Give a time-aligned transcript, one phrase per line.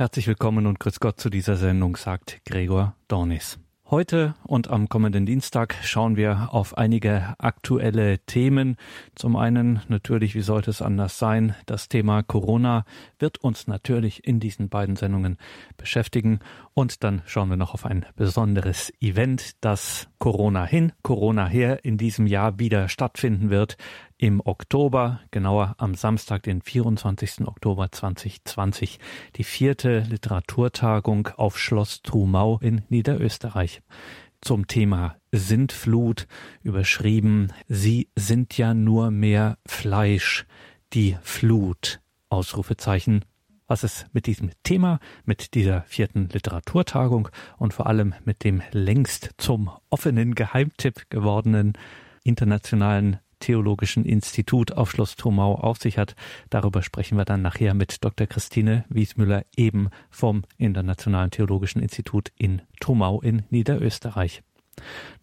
[0.00, 3.58] Herzlich willkommen und grüß Gott zu dieser Sendung, sagt Gregor Dornis.
[3.90, 8.76] Heute und am kommenden Dienstag schauen wir auf einige aktuelle Themen.
[9.14, 12.86] Zum einen natürlich, wie sollte es anders sein, das Thema Corona
[13.18, 15.36] wird uns natürlich in diesen beiden Sendungen
[15.76, 16.38] beschäftigen.
[16.72, 21.98] Und dann schauen wir noch auf ein besonderes Event, das Corona hin, Corona her in
[21.98, 23.76] diesem Jahr wieder stattfinden wird
[24.20, 27.48] im Oktober, genauer am Samstag, den 24.
[27.48, 28.98] Oktober 2020,
[29.36, 33.80] die vierte Literaturtagung auf Schloss Trumau in Niederösterreich
[34.42, 36.26] zum Thema Sintflut
[36.62, 40.44] überschrieben, Sie sind ja nur mehr Fleisch,
[40.92, 43.24] die Flut, Ausrufezeichen.
[43.66, 49.30] Was es mit diesem Thema, mit dieser vierten Literaturtagung und vor allem mit dem längst
[49.38, 51.72] zum offenen Geheimtipp gewordenen
[52.22, 56.14] internationalen Theologischen Institut auf Schloss Thomau auf sich hat.
[56.50, 58.26] Darüber sprechen wir dann nachher mit Dr.
[58.26, 64.42] Christine Wiesmüller eben vom Internationalen Theologischen Institut in Thomau in Niederösterreich.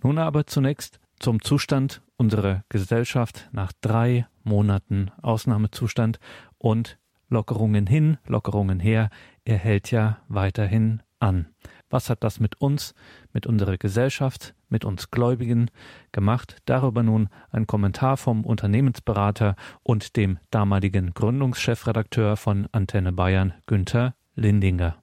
[0.03, 6.19] Nun aber zunächst zum Zustand unserer Gesellschaft nach drei Monaten Ausnahmezustand
[6.57, 6.97] und
[7.29, 9.09] Lockerungen hin, Lockerungen her,
[9.45, 11.47] er hält ja weiterhin an.
[11.89, 12.93] Was hat das mit uns,
[13.31, 15.71] mit unserer Gesellschaft, mit uns Gläubigen
[16.11, 16.57] gemacht?
[16.65, 25.01] Darüber nun ein Kommentar vom Unternehmensberater und dem damaligen Gründungschefredakteur von Antenne Bayern, Günther Lindinger.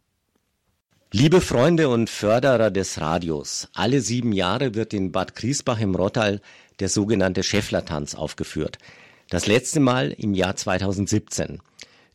[1.11, 6.41] Liebe Freunde und Förderer des Radios, alle sieben Jahre wird in Bad Griesbach im Rottal
[6.81, 8.79] der sogenannte Schäfflertanz aufgeführt.
[9.31, 11.61] Das letzte Mal im Jahr 2017.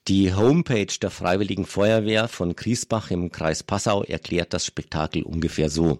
[0.10, 6.00] Die Homepage der Freiwilligen Feuerwehr von Griesbach im Kreis Passau erklärt das Spektakel ungefähr so.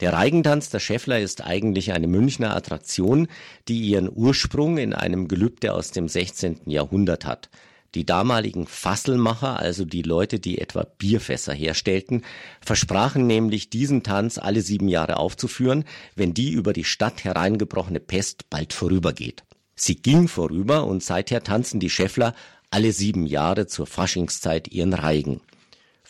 [0.00, 3.28] Der Reigentanz der Schäffler ist eigentlich eine Münchner Attraktion,
[3.68, 6.60] die ihren Ursprung in einem Gelübde aus dem 16.
[6.64, 7.50] Jahrhundert hat.
[7.94, 12.22] Die damaligen Fasselmacher, also die Leute, die etwa Bierfässer herstellten,
[12.62, 15.84] versprachen nämlich diesen Tanz alle sieben Jahre aufzuführen,
[16.16, 19.44] wenn die über die Stadt hereingebrochene Pest bald vorübergeht.
[19.80, 22.34] Sie ging vorüber und seither tanzen die Schäffler
[22.70, 25.40] alle sieben Jahre zur Faschingszeit ihren Reigen.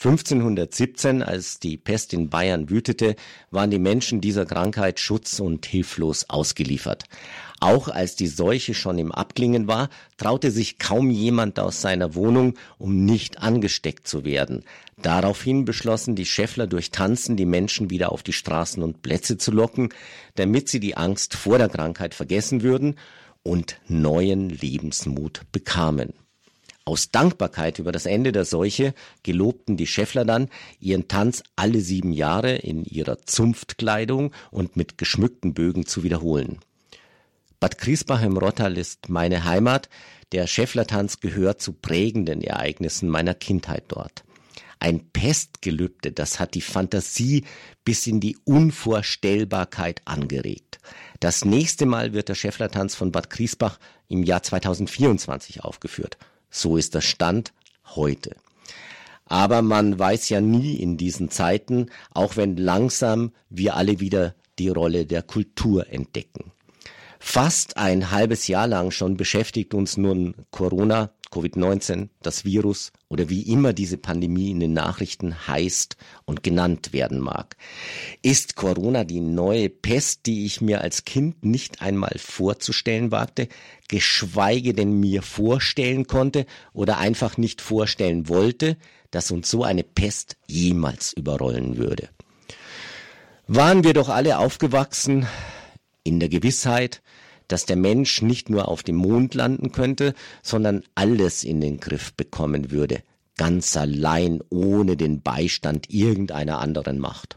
[0.00, 3.16] 1517, als die Pest in Bayern wütete,
[3.50, 7.06] waren die Menschen dieser Krankheit schutz- und hilflos ausgeliefert.
[7.58, 12.54] Auch als die Seuche schon im Abklingen war, traute sich kaum jemand aus seiner Wohnung,
[12.78, 14.62] um nicht angesteckt zu werden.
[15.02, 19.50] Daraufhin beschlossen die Schäffler durch Tanzen die Menschen wieder auf die Straßen und Plätze zu
[19.50, 19.88] locken,
[20.36, 22.94] damit sie die Angst vor der Krankheit vergessen würden
[23.42, 26.12] und neuen Lebensmut bekamen.
[26.88, 30.48] Aus Dankbarkeit über das Ende der Seuche gelobten die Schäffler dann,
[30.80, 36.60] ihren Tanz alle sieben Jahre in ihrer Zunftkleidung und mit geschmückten Bögen zu wiederholen.
[37.60, 39.90] Bad Griesbach im Rottal ist meine Heimat.
[40.32, 44.24] Der Schäfflertanz gehört zu prägenden Ereignissen meiner Kindheit dort.
[44.80, 47.44] Ein Pestgelübde, das hat die Fantasie
[47.84, 50.78] bis in die Unvorstellbarkeit angeregt.
[51.20, 53.78] Das nächste Mal wird der Schäfflertanz von Bad Griesbach
[54.08, 56.16] im Jahr 2024 aufgeführt.
[56.50, 57.52] So ist der Stand
[57.94, 58.36] heute.
[59.26, 64.68] Aber man weiß ja nie in diesen Zeiten, auch wenn langsam wir alle wieder die
[64.70, 66.52] Rolle der Kultur entdecken.
[67.20, 73.42] Fast ein halbes Jahr lang schon beschäftigt uns nun Corona, Covid-19, das Virus oder wie
[73.42, 77.56] immer diese Pandemie in den Nachrichten heißt und genannt werden mag.
[78.22, 83.48] Ist Corona die neue Pest, die ich mir als Kind nicht einmal vorzustellen wagte,
[83.88, 88.76] geschweige denn mir vorstellen konnte oder einfach nicht vorstellen wollte,
[89.10, 92.08] dass uns so eine Pest jemals überrollen würde?
[93.46, 95.26] Waren wir doch alle aufgewachsen
[96.04, 97.02] in der Gewissheit,
[97.48, 102.12] dass der Mensch nicht nur auf dem Mond landen könnte, sondern alles in den Griff
[102.12, 103.02] bekommen würde,
[103.36, 107.36] ganz allein ohne den Beistand irgendeiner anderen Macht.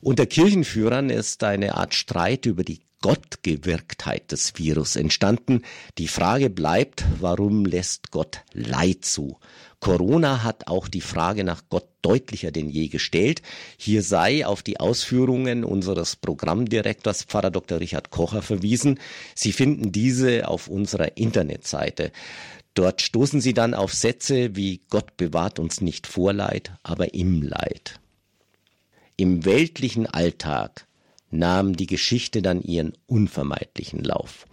[0.00, 5.62] Unter Kirchenführern ist eine Art Streit über die Gottgewirktheit des Virus entstanden.
[5.98, 9.38] Die Frage bleibt, warum lässt Gott Leid zu?
[9.80, 13.40] Corona hat auch die Frage nach Gott deutlicher denn je gestellt.
[13.78, 17.80] Hier sei auf die Ausführungen unseres Programmdirektors Pfarrer Dr.
[17.80, 19.00] Richard Kocher verwiesen.
[19.34, 22.12] Sie finden diese auf unserer Internetseite.
[22.74, 27.42] Dort stoßen Sie dann auf Sätze wie Gott bewahrt uns nicht vor Leid, aber im
[27.42, 27.98] Leid.
[29.16, 30.86] Im weltlichen Alltag
[31.30, 34.46] nahm die Geschichte dann ihren unvermeidlichen Lauf.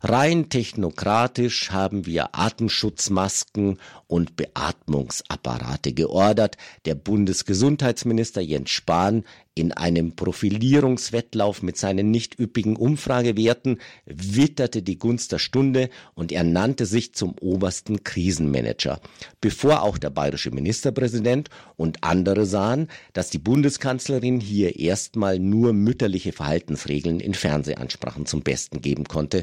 [0.00, 6.56] Rein technokratisch haben wir Atemschutzmasken und Beatmungsapparate geordert.
[6.84, 9.24] Der Bundesgesundheitsminister Jens Spahn
[9.54, 16.44] In einem Profilierungswettlauf mit seinen nicht üppigen Umfragewerten witterte die Gunst der Stunde und er
[16.44, 19.00] nannte sich zum obersten Krisenmanager,
[19.40, 26.30] bevor auch der bayerische Ministerpräsident und andere sahen, dass die Bundeskanzlerin hier erstmal nur mütterliche
[26.30, 29.42] Verhaltensregeln in Fernsehansprachen zum Besten geben konnte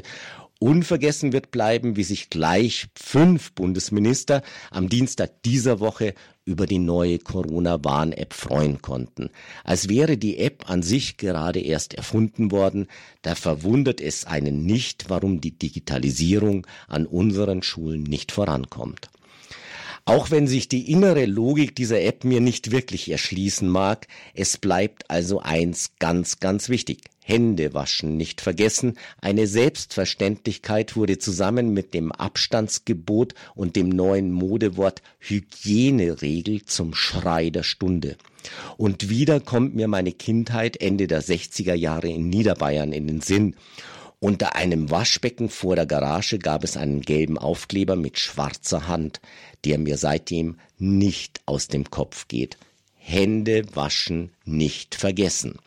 [0.58, 6.14] Unvergessen wird bleiben, wie sich gleich fünf Bundesminister am Dienstag dieser Woche
[6.46, 9.30] über die neue Corona-Warn-App freuen konnten.
[9.64, 12.86] Als wäre die App an sich gerade erst erfunden worden,
[13.20, 19.10] da verwundert es einen nicht, warum die Digitalisierung an unseren Schulen nicht vorankommt.
[20.08, 25.10] Auch wenn sich die innere Logik dieser App mir nicht wirklich erschließen mag, es bleibt
[25.10, 27.02] also eins ganz, ganz wichtig.
[27.24, 28.96] Hände waschen nicht vergessen.
[29.20, 37.64] Eine Selbstverständlichkeit wurde zusammen mit dem Abstandsgebot und dem neuen Modewort Hygieneregel zum Schrei der
[37.64, 38.16] Stunde.
[38.76, 43.56] Und wieder kommt mir meine Kindheit Ende der 60er Jahre in Niederbayern in den Sinn.
[44.26, 49.20] Unter einem Waschbecken vor der Garage gab es einen gelben Aufkleber mit schwarzer Hand,
[49.64, 52.56] der mir seitdem nicht aus dem Kopf geht.
[52.96, 55.60] Hände waschen nicht vergessen.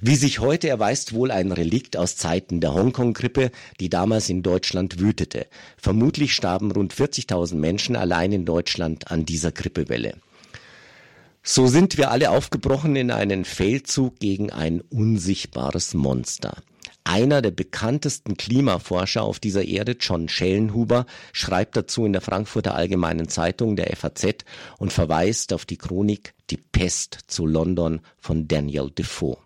[0.00, 3.50] Wie sich heute erweist, wohl ein Relikt aus Zeiten der Hongkong-Grippe,
[3.80, 5.46] die damals in Deutschland wütete.
[5.76, 10.16] Vermutlich starben rund 40.000 Menschen allein in Deutschland an dieser Grippewelle.
[11.42, 16.62] So sind wir alle aufgebrochen in einen Feldzug gegen ein unsichtbares Monster.
[17.06, 21.04] Einer der bekanntesten Klimaforscher auf dieser Erde, John Schellenhuber,
[21.34, 24.44] schreibt dazu in der Frankfurter Allgemeinen Zeitung der FAZ
[24.78, 29.36] und verweist auf die Chronik Die Pest zu London von Daniel Defoe.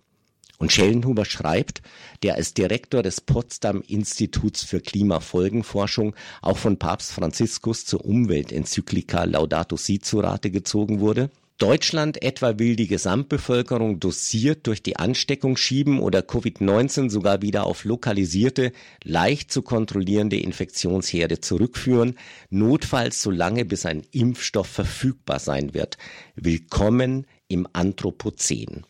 [0.59, 1.83] Und Schellenhuber schreibt,
[2.23, 9.77] der als Direktor des Potsdam Instituts für Klimafolgenforschung auch von Papst Franziskus zur Umweltenzyklika Laudato
[9.77, 15.99] Si zu Rate gezogen wurde, Deutschland etwa will die Gesamtbevölkerung dosiert durch die Ansteckung schieben
[15.99, 18.71] oder Covid-19 sogar wieder auf lokalisierte,
[19.03, 22.17] leicht zu kontrollierende Infektionsherde zurückführen,
[22.49, 25.99] notfalls so lange bis ein Impfstoff verfügbar sein wird.
[26.37, 28.85] Willkommen im Anthropozän.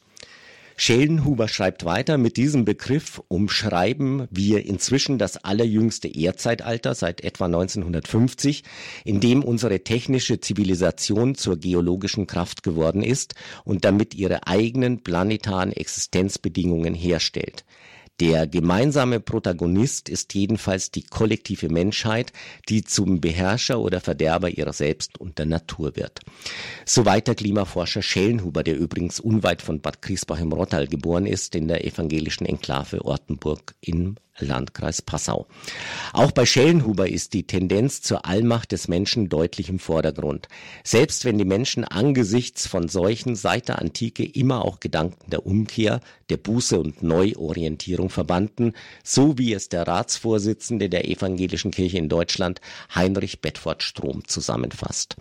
[0.80, 8.62] Schellenhuber schreibt weiter, mit diesem Begriff umschreiben wir inzwischen das allerjüngste Erdzeitalter seit etwa 1950,
[9.04, 13.34] in dem unsere technische Zivilisation zur geologischen Kraft geworden ist
[13.64, 17.64] und damit ihre eigenen planetaren Existenzbedingungen herstellt.
[18.20, 22.32] Der gemeinsame Protagonist ist jedenfalls die kollektive Menschheit,
[22.68, 26.20] die zum Beherrscher oder Verderber ihrer selbst und der Natur wird.
[26.84, 31.68] Soweit der Klimaforscher Schellenhuber, der übrigens unweit von Bad Griesbach im Rottal geboren ist, in
[31.68, 35.46] der evangelischen Enklave Ortenburg im Landkreis Passau.
[36.12, 40.48] Auch bei Schellenhuber ist die Tendenz zur Allmacht des Menschen deutlich im Vordergrund.
[40.84, 46.00] Selbst wenn die Menschen angesichts von Seuchen seit der Antike immer auch Gedanken der Umkehr,
[46.30, 52.60] der Buße und Neuorientierung verbanden, so wie es der Ratsvorsitzende der Evangelischen Kirche in Deutschland
[52.94, 55.16] Heinrich Bedford Strom zusammenfasst.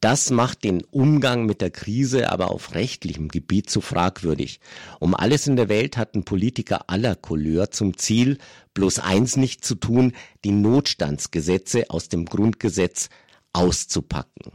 [0.00, 4.60] Das macht den Umgang mit der Krise aber auf rechtlichem Gebiet zu fragwürdig.
[4.98, 8.38] Um alles in der Welt hatten Politiker aller Couleur zum Ziel,
[8.72, 13.10] bloß eins nicht zu tun, die Notstandsgesetze aus dem Grundgesetz
[13.52, 14.52] auszupacken.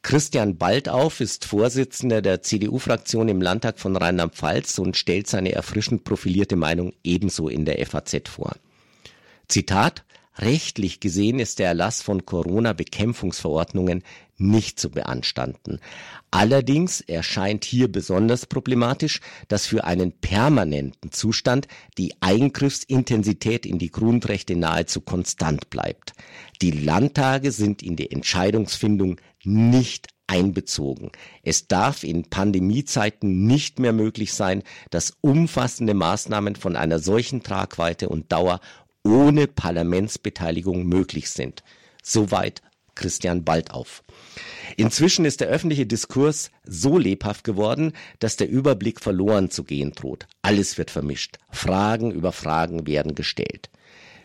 [0.00, 6.56] Christian Baldauf ist Vorsitzender der CDU-Fraktion im Landtag von Rheinland-Pfalz und stellt seine erfrischend profilierte
[6.56, 8.56] Meinung ebenso in der FAZ vor.
[9.46, 10.06] Zitat
[10.38, 14.04] Rechtlich gesehen ist der Erlass von Corona-Bekämpfungsverordnungen
[14.40, 15.80] nicht zu beanstanden.
[16.30, 24.56] Allerdings erscheint hier besonders problematisch, dass für einen permanenten Zustand die Eingriffsintensität in die Grundrechte
[24.56, 26.12] nahezu konstant bleibt.
[26.62, 31.10] Die Landtage sind in die Entscheidungsfindung nicht einbezogen.
[31.42, 38.08] Es darf in Pandemiezeiten nicht mehr möglich sein, dass umfassende Maßnahmen von einer solchen Tragweite
[38.08, 38.60] und Dauer
[39.02, 41.64] ohne Parlamentsbeteiligung möglich sind.
[42.02, 42.62] Soweit
[43.00, 44.04] Christian Baldauf.
[44.76, 50.26] Inzwischen ist der öffentliche Diskurs so lebhaft geworden, dass der Überblick verloren zu gehen droht.
[50.42, 51.38] Alles wird vermischt.
[51.50, 53.70] Fragen über Fragen werden gestellt.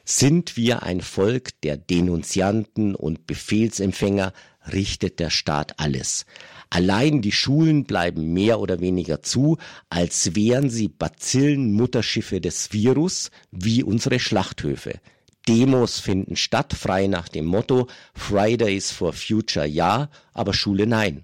[0.04, 4.34] Sind wir ein Volk der Denunzianten und Befehlsempfänger,
[4.72, 6.26] richtet der Staat alles.
[6.70, 9.58] Allein die Schulen bleiben mehr oder weniger zu,
[9.90, 15.00] als wären sie Bazillenmutterschiffe des Virus, wie unsere Schlachthöfe.
[15.48, 21.24] Demos finden statt, frei nach dem Motto Fridays for Future ja, aber Schule nein.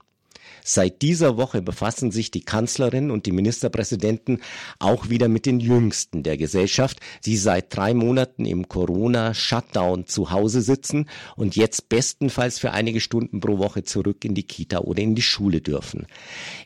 [0.63, 4.41] Seit dieser Woche befassen sich die Kanzlerin und die Ministerpräsidenten
[4.79, 10.61] auch wieder mit den Jüngsten der Gesellschaft, die seit drei Monaten im Corona-Shutdown zu Hause
[10.61, 15.15] sitzen und jetzt bestenfalls für einige Stunden pro Woche zurück in die Kita oder in
[15.15, 16.05] die Schule dürfen.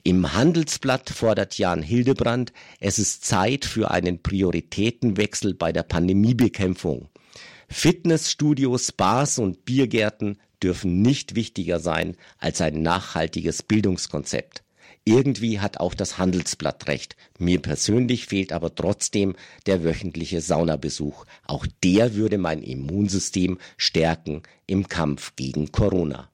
[0.04, 7.10] Im Handelsblatt fordert Jan Hildebrand, es ist Zeit für einen Prioritätenwechsel bei der Pandemiebekämpfung.
[7.68, 14.64] Fitnessstudios, Bars und Biergärten dürfen nicht wichtiger sein als ein nachhaltiges Bildungskonzept.
[15.08, 17.16] Irgendwie hat auch das Handelsblatt recht.
[17.38, 19.36] Mir persönlich fehlt aber trotzdem
[19.68, 21.26] der wöchentliche Saunabesuch.
[21.46, 26.32] Auch der würde mein Immunsystem stärken im Kampf gegen Corona.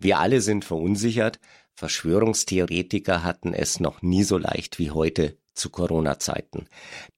[0.00, 1.38] Wir alle sind verunsichert.
[1.74, 6.66] Verschwörungstheoretiker hatten es noch nie so leicht wie heute zu Corona-Zeiten.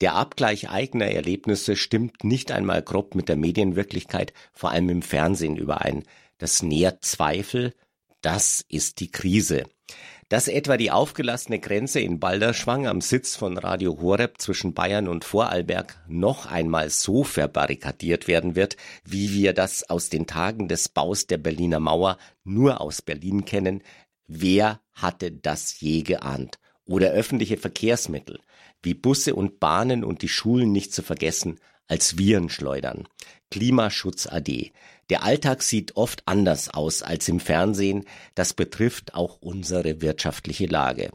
[0.00, 5.56] Der Abgleich eigener Erlebnisse stimmt nicht einmal grob mit der Medienwirklichkeit, vor allem im Fernsehen
[5.56, 6.02] überein.
[6.38, 7.72] Das nährt Zweifel.
[8.20, 9.64] Das ist die Krise.
[10.32, 15.26] Dass etwa die aufgelassene Grenze in Balderschwang am Sitz von Radio Horeb zwischen Bayern und
[15.26, 21.26] Vorarlberg noch einmal so verbarrikadiert werden wird, wie wir das aus den Tagen des Baus
[21.26, 23.82] der Berliner Mauer nur aus Berlin kennen,
[24.26, 26.58] wer hatte das je geahnt?
[26.86, 28.40] Oder öffentliche Verkehrsmittel,
[28.82, 33.06] wie Busse und Bahnen und die Schulen nicht zu vergessen, als Viren schleudern.
[33.50, 34.72] Klimaschutz AD.
[35.11, 38.04] Der Alltag sieht oft anders aus als im Fernsehen.
[38.35, 41.11] Das betrifft auch unsere wirtschaftliche Lage.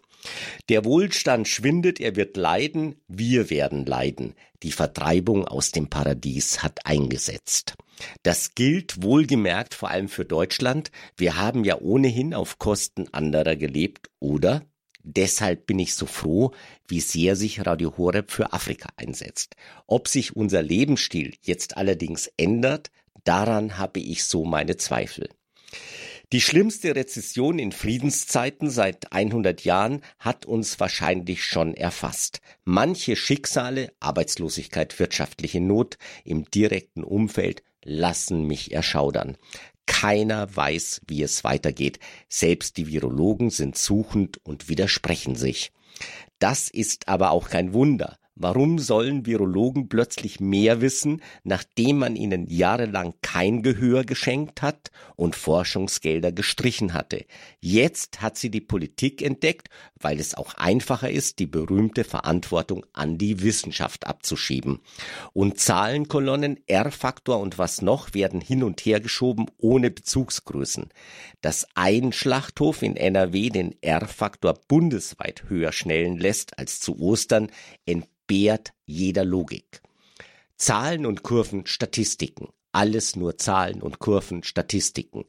[0.70, 4.36] Der Wohlstand schwindet, er wird leiden, wir werden leiden.
[4.64, 7.76] Die Vertreibung aus dem Paradies hat eingesetzt.
[8.24, 10.92] Das gilt wohlgemerkt vor allem für Deutschland.
[11.16, 14.64] Wir haben ja ohnehin auf Kosten anderer gelebt, oder?
[15.04, 16.52] Deshalb bin ich so froh,
[16.88, 19.56] wie sehr sich Radio Horeb für Afrika einsetzt.
[19.86, 22.92] Ob sich unser Lebensstil jetzt allerdings ändert,
[23.28, 25.30] daran habe ich so meine Zweifel.
[26.34, 32.42] Die schlimmste Rezession in Friedenszeiten seit 100 Jahren hat uns wahrscheinlich schon erfasst.
[32.66, 39.38] Manche Schicksale, Arbeitslosigkeit, wirtschaftliche Not im direkten Umfeld lassen mich erschaudern.
[39.86, 42.00] Keiner weiß, wie es weitergeht.
[42.28, 45.72] Selbst die Virologen sind suchend und widersprechen sich.
[46.40, 48.20] Das ist aber auch kein Wunder.
[48.40, 55.36] Warum sollen Virologen plötzlich mehr wissen, nachdem man ihnen jahrelang kein Gehör geschenkt hat und
[55.36, 57.26] Forschungsgelder gestrichen hatte?
[57.62, 63.18] Jetzt hat sie die Politik entdeckt, weil es auch einfacher ist, die berühmte Verantwortung an
[63.18, 64.82] die Wissenschaft abzuschieben.
[65.34, 70.90] Und Zahlenkolonnen, R-Faktor und was noch werden hin und her geschoben ohne Bezugsgrößen.
[71.42, 77.50] Dass ein Schlachthof in NRW den R-Faktor bundesweit höher schnellen lässt als zu Ostern,
[78.28, 79.82] entbehrt jeder Logik.
[80.58, 82.50] Zahlen und Kurven, Statistiken.
[82.74, 85.24] Alles nur Zahlen und Kurven, Statistiken.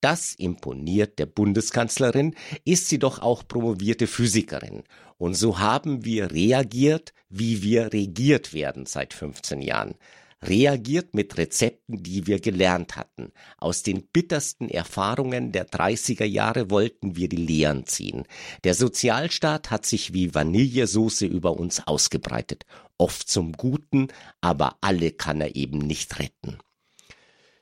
[0.00, 4.84] Das imponiert der Bundeskanzlerin, ist sie doch auch promovierte Physikerin.
[5.18, 9.96] Und so haben wir reagiert, wie wir regiert werden seit 15 Jahren
[10.42, 13.32] reagiert mit Rezepten, die wir gelernt hatten.
[13.58, 18.24] Aus den bittersten Erfahrungen der 30er Jahre wollten wir die Lehren ziehen.
[18.64, 22.64] Der Sozialstaat hat sich wie Vanillesoße über uns ausgebreitet.
[22.98, 24.08] Oft zum Guten,
[24.40, 26.58] aber alle kann er eben nicht retten.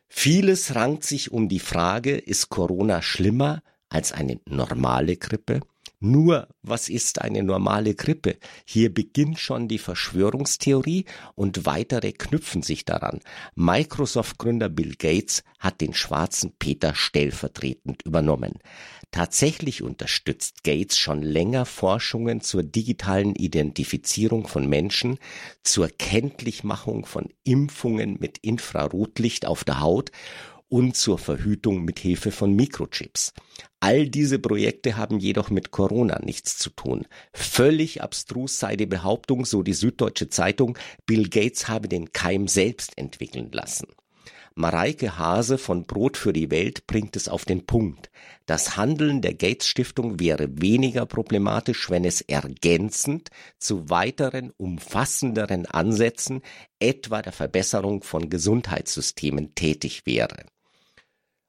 [0.08, 5.60] Vieles rankt sich um die Frage, ist Corona schlimmer als eine normale Grippe?
[6.00, 8.36] Nur, was ist eine normale Grippe?
[8.64, 13.20] Hier beginnt schon die Verschwörungstheorie und weitere knüpfen sich daran.
[13.54, 18.58] Microsoft-Gründer Bill Gates hat den schwarzen Peter stellvertretend übernommen.
[19.14, 25.18] Tatsächlich unterstützt Gates schon länger Forschungen zur digitalen Identifizierung von Menschen,
[25.62, 30.10] zur Kenntlichmachung von Impfungen mit Infrarotlicht auf der Haut
[30.74, 33.32] und zur Verhütung mit Hilfe von Mikrochips.
[33.78, 37.06] All diese Projekte haben jedoch mit Corona nichts zu tun.
[37.32, 40.76] Völlig abstrus sei die Behauptung, so die Süddeutsche Zeitung,
[41.06, 43.86] Bill Gates habe den Keim selbst entwickeln lassen.
[44.56, 48.10] Mareike Hase von Brot für die Welt bringt es auf den Punkt.
[48.46, 53.28] Das Handeln der Gates Stiftung wäre weniger problematisch, wenn es ergänzend
[53.60, 56.42] zu weiteren umfassenderen Ansätzen,
[56.80, 60.46] etwa der Verbesserung von Gesundheitssystemen, tätig wäre.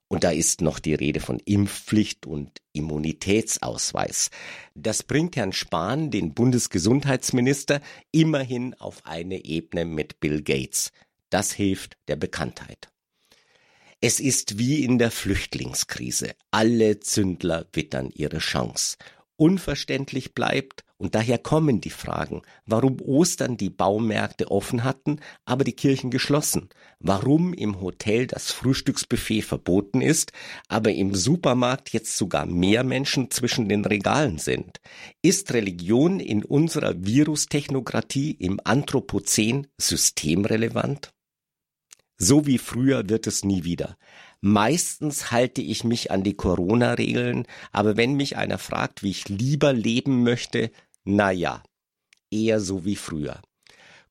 [0.08, 4.30] Und da ist noch die Rede von Impfpflicht und Immunitätsausweis.
[4.76, 7.82] Das bringt Herrn Spahn, den Bundesgesundheitsminister,
[8.12, 10.92] immerhin auf eine Ebene mit Bill Gates.
[11.32, 12.90] Das hilft der Bekanntheit.
[14.00, 16.36] Es ist wie in der Flüchtlingskrise.
[16.52, 18.98] Alle Zündler wittern ihre Chance.
[19.36, 25.74] Unverständlich bleibt, und daher kommen die Fragen, warum Ostern die Baumärkte offen hatten, aber die
[25.74, 30.32] Kirchen geschlossen, warum im Hotel das Frühstücksbuffet verboten ist,
[30.70, 34.80] aber im Supermarkt jetzt sogar mehr Menschen zwischen den Regalen sind.
[35.22, 41.12] Ist Religion in unserer Virustechnokratie im Anthropozän systemrelevant?
[42.18, 43.98] So wie früher wird es nie wieder.
[44.40, 49.74] Meistens halte ich mich an die Corona-Regeln, aber wenn mich einer fragt, wie ich lieber
[49.74, 50.72] leben möchte,
[51.06, 51.64] na ja,
[52.32, 53.42] eher so wie früher.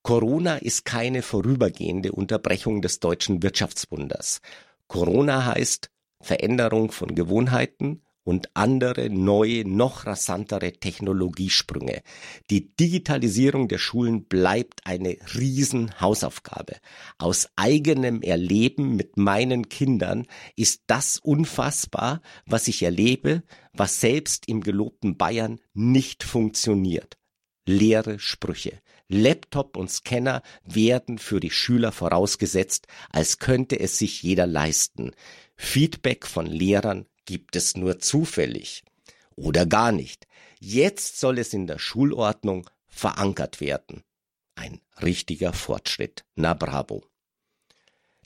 [0.02, 4.40] Corona ist keine vorübergehende Unterbrechung des deutschen Wirtschaftswunders.
[4.86, 12.02] Corona heißt Veränderung von Gewohnheiten, und andere neue, noch rasantere Technologiesprünge.
[12.50, 16.76] Die Digitalisierung der Schulen bleibt eine Riesenhausaufgabe.
[17.18, 20.26] Aus eigenem Erleben mit meinen Kindern
[20.56, 27.18] ist das unfassbar, was ich erlebe, was selbst im gelobten Bayern nicht funktioniert.
[27.66, 28.80] Leere Sprüche.
[29.08, 35.12] Laptop und Scanner werden für die Schüler vorausgesetzt, als könnte es sich jeder leisten.
[35.56, 38.84] Feedback von Lehrern gibt es nur zufällig
[39.36, 40.26] oder gar nicht.
[40.60, 44.02] Jetzt soll es in der Schulordnung verankert werden.
[44.54, 46.24] Ein richtiger Fortschritt.
[46.36, 47.02] Na bravo.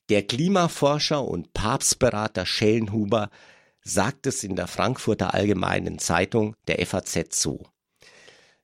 [0.08, 3.30] Der Klimaforscher und Papstberater Schellenhuber
[3.82, 7.66] sagt es in der Frankfurter Allgemeinen Zeitung der FAZ so.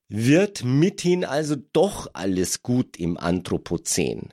[0.08, 4.32] Wird mithin also doch alles gut im Anthropozän.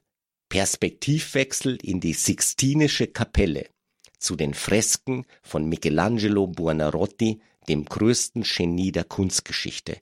[0.50, 3.70] Perspektivwechsel in die Sixtinische Kapelle
[4.22, 9.98] zu den Fresken von Michelangelo Buonarroti, dem größten Genie der Kunstgeschichte.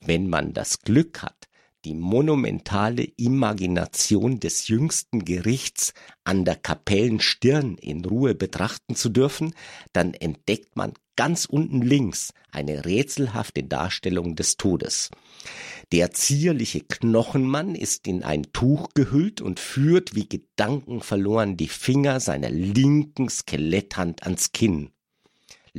[0.00, 1.48] Wenn man das Glück hat,
[1.86, 9.54] die monumentale Imagination des jüngsten Gerichts an der Kapellenstirn in Ruhe betrachten zu dürfen,
[9.92, 15.10] dann entdeckt man ganz unten links eine rätselhafte Darstellung des Todes.
[15.92, 22.50] Der zierliche Knochenmann ist in ein Tuch gehüllt und führt wie gedankenverloren die Finger seiner
[22.50, 24.90] linken Skeletthand ans Kinn.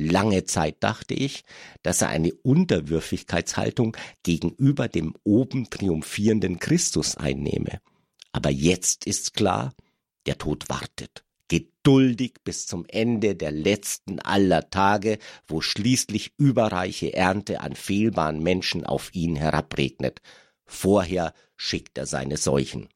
[0.00, 1.42] Lange Zeit dachte ich,
[1.82, 7.80] dass er eine Unterwürfigkeitshaltung gegenüber dem oben triumphierenden Christus einnehme.
[8.30, 9.74] Aber jetzt ist's klar,
[10.26, 17.60] der Tod wartet, geduldig bis zum Ende der letzten aller Tage, wo schließlich überreiche Ernte
[17.60, 20.20] an fehlbaren Menschen auf ihn herabregnet.
[20.64, 22.88] Vorher schickt er seine Seuchen.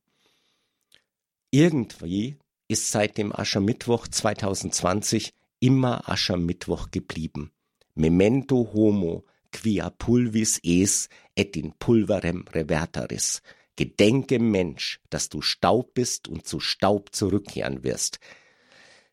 [1.50, 2.36] Irgendwie
[2.68, 7.52] ist seit dem Aschermittwoch 2020 immer Aschermittwoch geblieben.
[7.94, 13.42] Memento homo, quia pulvis es et in pulverem reverteris.
[13.76, 18.18] Gedenke Mensch, dass du Staub bist und zu Staub zurückkehren wirst.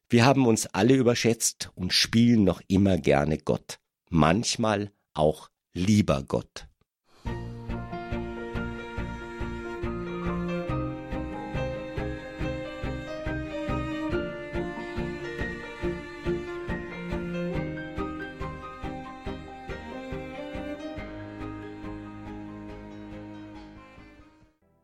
[0.10, 3.80] Wir haben uns alle überschätzt und spielen noch immer gerne Gott.
[4.10, 6.68] Manchmal auch lieber Gott.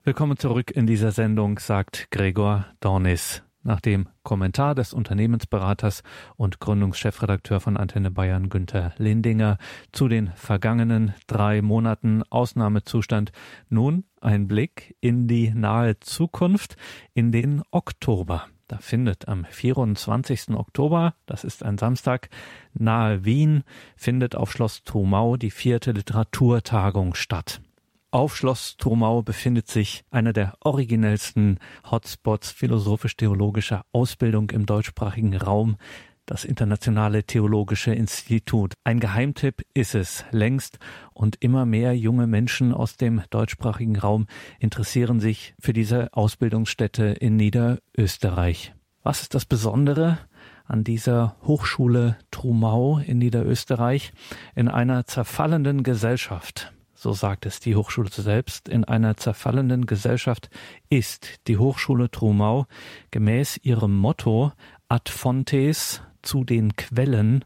[0.07, 3.41] Willkommen zurück in dieser Sendung, sagt Gregor Dornis.
[3.63, 6.03] Nach dem Kommentar des Unternehmensberaters
[6.35, 9.57] und Gründungschefredakteur von Antenne Bayern Günther Lindinger
[9.91, 13.31] zu den vergangenen drei Monaten Ausnahmezustand
[13.67, 16.75] nun ein Blick in die nahe Zukunft,
[17.15, 18.45] in den Oktober.
[18.67, 20.49] Da findet am 24.
[20.51, 22.29] Oktober, das ist ein Samstag,
[22.75, 23.63] nahe Wien,
[23.95, 27.59] findet auf Schloss Trumau die vierte Literaturtagung statt.
[28.15, 31.59] Auf Schloss Trumau befindet sich einer der originellsten
[31.91, 35.75] Hotspots philosophisch-theologischer Ausbildung im deutschsprachigen Raum,
[36.25, 38.73] das Internationale Theologische Institut.
[38.85, 40.79] Ein Geheimtipp ist es längst
[41.13, 44.27] und immer mehr junge Menschen aus dem deutschsprachigen Raum
[44.59, 48.73] interessieren sich für diese Ausbildungsstätte in Niederösterreich.
[49.03, 50.19] Was ist das Besondere?
[50.67, 54.13] an dieser Hochschule Trumau in Niederösterreich
[54.55, 60.49] in einer zerfallenden Gesellschaft so sagt es die Hochschule selbst, in einer zerfallenden Gesellschaft
[60.89, 62.65] ist die Hochschule Trumau
[63.11, 64.53] gemäß ihrem Motto
[64.87, 67.45] Ad Fontes zu den Quellen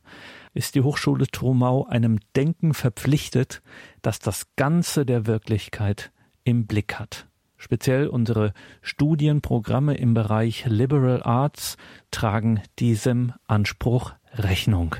[0.53, 3.61] ist die Hochschule Trumau einem Denken verpflichtet,
[4.01, 6.11] das das Ganze der Wirklichkeit
[6.43, 7.27] im Blick hat.
[7.57, 11.75] Speziell unsere Studienprogramme im Bereich Liberal Arts
[12.09, 14.95] tragen diesem Anspruch Rechnung.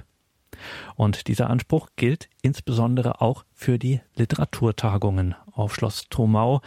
[0.96, 6.62] Und dieser Anspruch gilt insbesondere auch für die Literaturtagungen auf Schloss Trumau.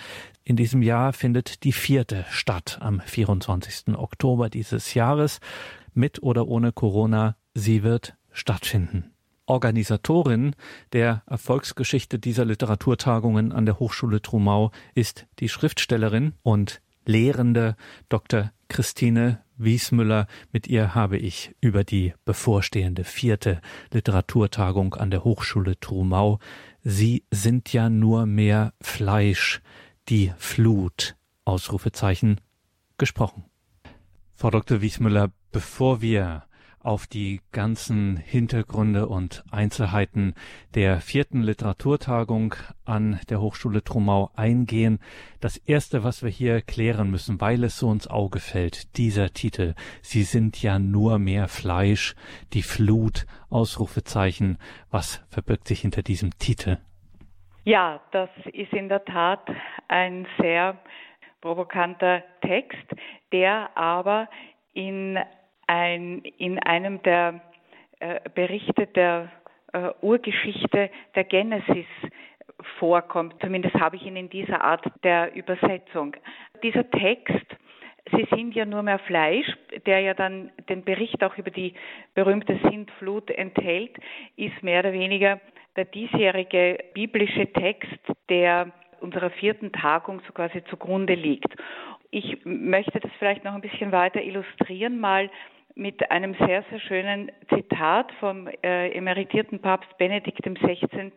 [0.45, 3.97] In diesem Jahr findet die vierte statt am 24.
[3.97, 5.41] Oktober dieses Jahres.
[5.95, 9.13] Mit oder ohne Corona, sie wird stattfinden.
[9.47, 10.55] Organisatorin
[10.93, 17.77] der Erfolgsgeschichte dieser Literaturtagungen an der Hochschule Trumau ist die Schriftstellerin und Lehrende
[18.09, 18.53] Dr.
[18.69, 20.27] Christine Wiesmüller.
[20.53, 23.61] Mit ihr habe ich über die bevorstehende vierte
[23.93, 26.39] Literaturtagung an der Hochschule Trumau
[26.85, 29.61] Sie sind ja nur mehr Fleisch,
[30.09, 32.41] die Flut, Ausrufezeichen,
[32.99, 33.45] gesprochen.
[34.35, 34.81] Frau Dr.
[34.81, 36.43] Wiesmüller, bevor wir
[36.83, 40.35] auf die ganzen Hintergründe und Einzelheiten
[40.75, 44.99] der vierten Literaturtagung an der Hochschule Trumau eingehen.
[45.41, 49.75] Das erste, was wir hier klären müssen, weil es so ins Auge fällt, dieser Titel.
[50.03, 52.15] Sie sind ja nur mehr Fleisch,
[52.53, 54.59] die Flut, Ausrufezeichen.
[54.91, 56.79] Was verbirgt sich hinter diesem Titel?
[57.65, 59.49] Ja, das ist in der Tat
[59.89, 60.79] ein sehr
[61.41, 62.87] provokanter Text,
[63.31, 64.29] der aber
[64.75, 65.19] in
[65.67, 67.41] ein, in einem der
[68.01, 69.31] äh, Berichte der
[69.73, 71.87] äh, Urgeschichte der Genesis
[72.79, 73.35] vorkommt.
[73.41, 76.17] Zumindest habe ich ihn in dieser Art der Übersetzung.
[76.63, 77.47] Dieser Text,
[78.11, 79.47] Sie sind ja nur mehr Fleisch,
[79.87, 81.75] der ja dann den Bericht auch über die
[82.15, 83.97] berühmte Sintflut enthält,
[84.37, 85.41] ist mehr oder weniger
[85.77, 91.55] der diesjährige biblische Text, der unserer vierten Tagung so quasi zugrunde liegt.
[92.15, 95.31] Ich möchte das vielleicht noch ein bisschen weiter illustrieren, mal
[95.75, 101.11] mit einem sehr, sehr schönen Zitat vom äh, emeritierten Papst Benedikt XVI.,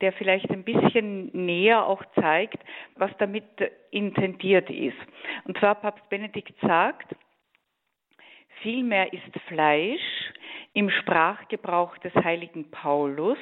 [0.00, 2.58] der vielleicht ein bisschen näher auch zeigt,
[2.96, 3.44] was damit
[3.90, 4.96] intendiert ist.
[5.44, 7.14] Und zwar Papst Benedikt sagt,
[8.62, 10.32] vielmehr ist Fleisch
[10.72, 13.38] im Sprachgebrauch des heiligen Paulus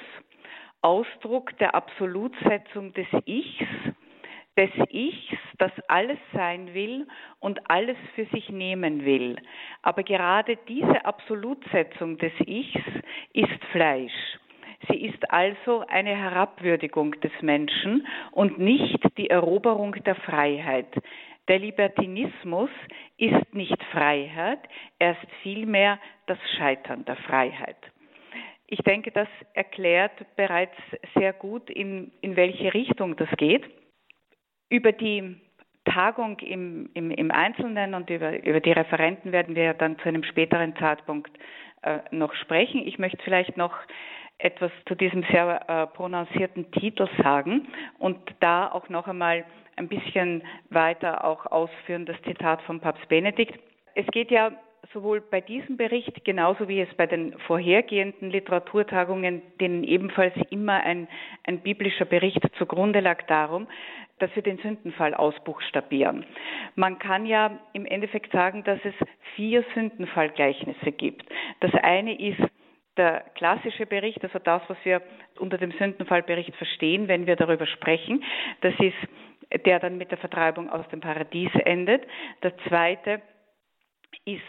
[0.82, 3.66] Ausdruck der Absolutsetzung des Ichs,
[4.58, 7.06] des Ichs, das alles sein will
[7.38, 9.36] und alles für sich nehmen will.
[9.82, 12.82] Aber gerade diese Absolutsetzung des Ichs
[13.32, 14.38] ist Fleisch.
[14.88, 20.88] Sie ist also eine Herabwürdigung des Menschen und nicht die Eroberung der Freiheit.
[21.46, 22.70] Der Libertinismus
[23.16, 24.60] ist nicht Freiheit,
[24.98, 27.78] er ist vielmehr das Scheitern der Freiheit.
[28.66, 30.76] Ich denke, das erklärt bereits
[31.14, 33.64] sehr gut, in, in welche Richtung das geht.
[34.70, 35.36] Über die
[35.84, 40.22] Tagung im, im, im Einzelnen und über, über die Referenten werden wir dann zu einem
[40.22, 41.30] späteren Zeitpunkt
[41.82, 42.86] äh, noch sprechen.
[42.86, 43.74] Ich möchte vielleicht noch
[44.38, 49.44] etwas zu diesem sehr äh, prononcierten Titel sagen und da auch noch einmal
[49.76, 53.58] ein bisschen weiter auch ausführen das Zitat von Papst Benedikt.
[53.94, 54.52] Es geht ja
[54.92, 61.08] sowohl bei diesem Bericht genauso wie es bei den vorhergehenden Literaturtagungen, denen ebenfalls immer ein,
[61.44, 63.66] ein biblischer Bericht zugrunde lag, darum,
[64.18, 66.24] dass wir den Sündenfall ausbuchstabieren.
[66.74, 68.94] Man kann ja im Endeffekt sagen, dass es
[69.36, 71.26] vier Sündenfallgleichnisse gibt.
[71.60, 72.40] Das eine ist
[72.96, 75.00] der klassische Bericht, also das, was wir
[75.38, 78.24] unter dem Sündenfallbericht verstehen, wenn wir darüber sprechen.
[78.60, 78.96] Das ist
[79.64, 82.02] der dann mit der Vertreibung aus dem Paradies endet.
[82.42, 83.22] Der zweite
[84.24, 84.42] ist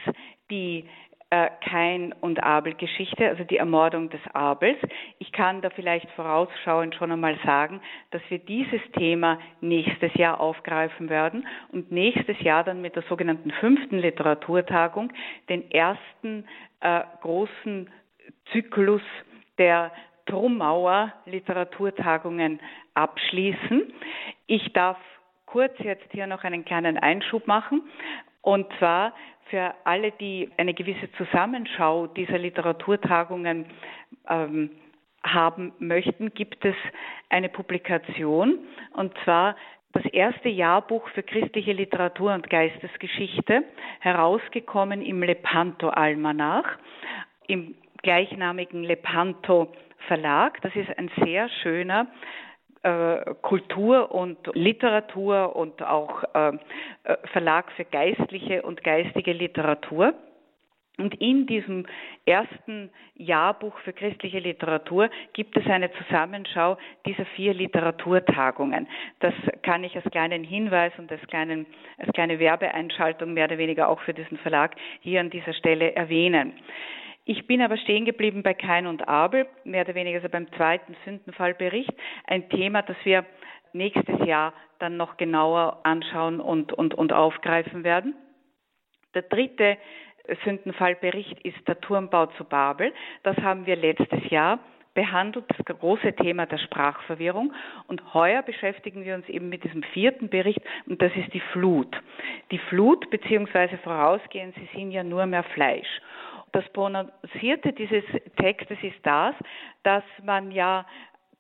[0.50, 0.90] die
[1.32, 4.78] äh, Kain- und Abel-Geschichte, also die Ermordung des Abels.
[5.20, 11.10] Ich kann da vielleicht vorausschauend schon einmal sagen, dass wir dieses Thema nächstes Jahr aufgreifen
[11.10, 15.14] werden und nächstes Jahr dann mit der sogenannten fünften Literaturtagung
[15.50, 16.46] den ersten
[16.82, 17.90] äh, großen
[18.52, 19.04] Zyklus
[19.58, 19.92] der
[20.26, 22.60] Trummauer Literaturtagungen
[22.94, 23.94] abschließen.
[24.48, 24.98] Ich darf
[25.46, 27.82] kurz jetzt hier noch einen kleinen Einschub machen.
[28.42, 29.14] Und zwar
[29.50, 33.66] für alle, die eine gewisse Zusammenschau dieser Literaturtagungen
[34.28, 34.72] ähm,
[35.24, 36.76] haben möchten, gibt es
[37.30, 38.60] eine Publikation
[38.94, 39.56] und zwar
[39.92, 43.64] das erste Jahrbuch für christliche Literatur und Geistesgeschichte,
[44.00, 46.78] herausgekommen im Lepanto Almanach,
[47.48, 49.74] im gleichnamigen Lepanto
[50.08, 50.62] Verlag.
[50.62, 52.08] Das ist ein sehr schöner
[53.42, 56.50] Kultur und Literatur und auch äh,
[57.04, 60.14] äh, Verlag für geistliche und geistige Literatur.
[60.98, 61.86] Und in diesem
[62.26, 68.86] ersten Jahrbuch für christliche Literatur gibt es eine Zusammenschau dieser vier Literaturtagungen.
[69.22, 71.66] Das kann ich als kleinen Hinweis und als, kleinen,
[71.98, 76.54] als kleine Werbeeinschaltung mehr oder weniger auch für diesen Verlag hier an dieser Stelle erwähnen.
[77.30, 80.96] Ich bin aber stehen geblieben bei Kain und Abel, mehr oder weniger also beim zweiten
[81.06, 81.94] Sündenfallbericht,
[82.26, 83.24] ein Thema, das wir
[83.72, 88.16] nächstes Jahr dann noch genauer anschauen und, und, und aufgreifen werden.
[89.14, 89.78] Der dritte
[90.44, 92.92] Sündenfallbericht ist der Turmbau zu Babel.
[93.22, 94.58] Das haben wir letztes Jahr
[94.96, 97.54] behandelt das große Thema der Sprachverwirrung.
[97.86, 101.96] Und heuer beschäftigen wir uns eben mit diesem vierten Bericht und das ist die Flut.
[102.50, 106.02] Die Flut beziehungsweise vorausgehend, sie sind ja nur mehr Fleisch.
[106.52, 108.04] Das Prononcierte dieses
[108.38, 109.36] Textes ist das,
[109.84, 110.86] dass man ja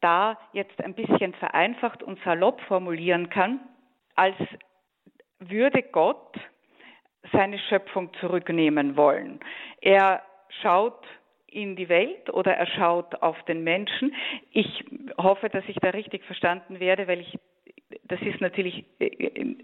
[0.01, 3.59] da jetzt ein bisschen vereinfacht und salopp formulieren kann,
[4.15, 4.35] als
[5.39, 6.37] würde Gott
[7.31, 9.39] seine Schöpfung zurücknehmen wollen.
[9.81, 10.21] Er
[10.61, 11.05] schaut
[11.47, 14.13] in die Welt oder er schaut auf den Menschen.
[14.51, 14.85] Ich
[15.17, 17.39] hoffe, dass ich da richtig verstanden werde, weil ich,
[18.03, 19.55] das ist natürlich äh,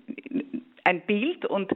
[0.83, 1.71] ein Bild und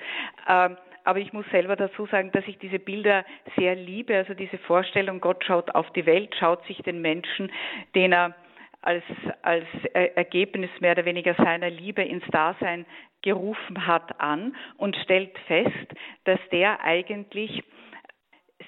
[0.48, 0.70] äh,
[1.04, 3.26] aber ich muss selber dazu sagen, dass ich diese Bilder
[3.58, 7.52] sehr liebe, also diese Vorstellung, Gott schaut auf die Welt, schaut sich den Menschen,
[7.96, 8.36] den er
[8.82, 9.04] als,
[9.42, 12.86] als Ergebnis mehr oder weniger seiner Liebe ins Dasein
[13.22, 17.64] gerufen hat an und stellt fest, dass der eigentlich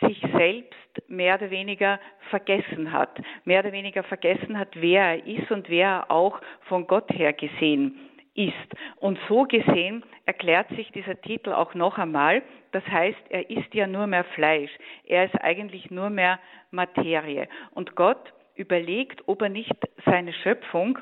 [0.01, 0.75] sich selbst
[1.07, 5.87] mehr oder weniger vergessen hat, mehr oder weniger vergessen hat, wer er ist und wer
[5.87, 8.53] er auch von Gott her gesehen ist.
[8.97, 12.41] Und so gesehen erklärt sich dieser Titel auch noch einmal.
[12.71, 14.71] Das heißt, er ist ja nur mehr Fleisch.
[15.05, 16.39] Er ist eigentlich nur mehr
[16.71, 17.47] Materie.
[17.71, 20.99] Und Gott überlegt, ob er nicht seine Schöpfung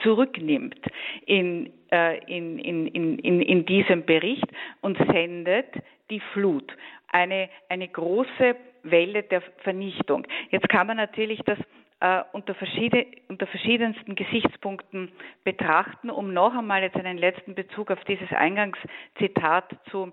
[0.00, 0.78] zurücknimmt
[1.26, 4.46] in, äh, in, in, in, in, diesem Bericht
[4.80, 5.66] und sendet
[6.10, 6.72] die Flut,
[7.08, 10.26] eine, eine große Welle der Vernichtung.
[10.50, 11.58] Jetzt kann man natürlich das
[12.00, 15.10] äh, unter, verschieden, unter verschiedensten Gesichtspunkten
[15.44, 20.12] betrachten, um noch einmal jetzt einen letzten Bezug auf dieses Eingangszitat zu,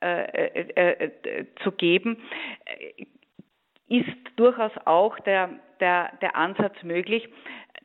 [0.00, 2.18] äh, äh, äh zu geben,
[3.88, 7.28] ist durchaus auch der, der, der Ansatz möglich,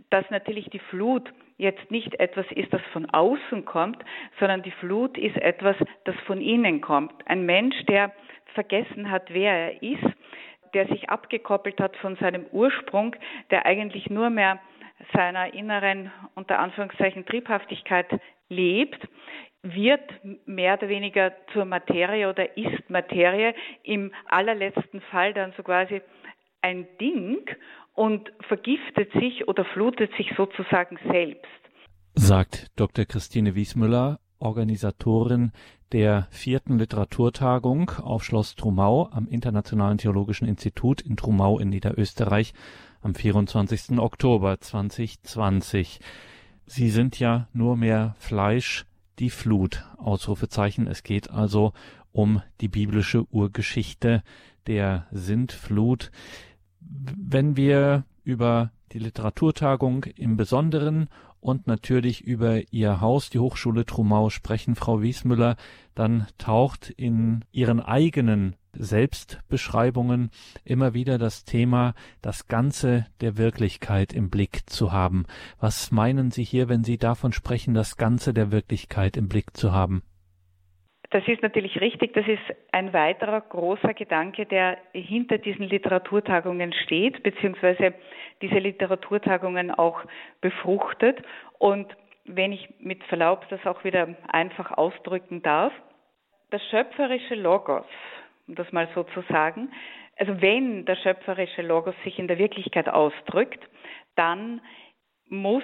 [0.09, 4.03] dass natürlich die Flut jetzt nicht etwas ist, das von außen kommt,
[4.39, 7.13] sondern die Flut ist etwas, das von innen kommt.
[7.27, 8.13] Ein Mensch, der
[8.53, 10.16] vergessen hat, wer er ist,
[10.73, 13.15] der sich abgekoppelt hat von seinem Ursprung,
[13.51, 14.59] der eigentlich nur mehr
[15.13, 18.07] seiner inneren, unter Anführungszeichen, Triebhaftigkeit
[18.49, 19.07] lebt,
[19.63, 20.09] wird
[20.45, 23.53] mehr oder weniger zur Materie oder ist Materie,
[23.83, 26.01] im allerletzten Fall dann so quasi
[26.61, 27.49] ein Ding
[27.93, 31.45] und vergiftet sich oder flutet sich sozusagen selbst.
[32.13, 33.05] Sagt Dr.
[33.05, 35.51] Christine Wiesmüller, Organisatorin
[35.91, 42.53] der vierten Literaturtagung auf Schloss Trumau am Internationalen Theologischen Institut in Trumau in Niederösterreich
[43.01, 43.97] am 24.
[43.99, 45.99] Oktober 2020.
[46.65, 48.85] Sie sind ja nur mehr Fleisch,
[49.19, 49.85] die Flut.
[49.97, 50.87] Ausrufezeichen.
[50.87, 51.73] Es geht also
[52.11, 54.23] um die biblische Urgeschichte
[54.67, 56.11] der Sintflut.
[56.79, 61.09] Wenn wir über die Literaturtagung im Besonderen
[61.47, 65.55] und natürlich über Ihr Haus, die Hochschule Trumau, sprechen, Frau Wiesmüller,
[65.95, 70.29] dann taucht in Ihren eigenen Selbstbeschreibungen
[70.65, 75.25] immer wieder das Thema, das Ganze der Wirklichkeit im Blick zu haben.
[75.57, 79.71] Was meinen Sie hier, wenn Sie davon sprechen, das Ganze der Wirklichkeit im Blick zu
[79.71, 80.03] haben?
[81.09, 82.13] Das ist natürlich richtig.
[82.13, 82.41] Das ist
[82.71, 87.93] ein weiterer großer Gedanke, der hinter diesen Literaturtagungen steht, beziehungsweise
[88.41, 90.01] diese Literaturtagungen auch
[90.41, 91.21] befruchtet.
[91.59, 95.71] Und wenn ich mit Verlaub das auch wieder einfach ausdrücken darf,
[96.49, 97.85] das schöpferische Logos,
[98.47, 99.71] um das mal so zu sagen,
[100.17, 103.63] also wenn der schöpferische Logos sich in der Wirklichkeit ausdrückt,
[104.15, 104.61] dann
[105.29, 105.63] muss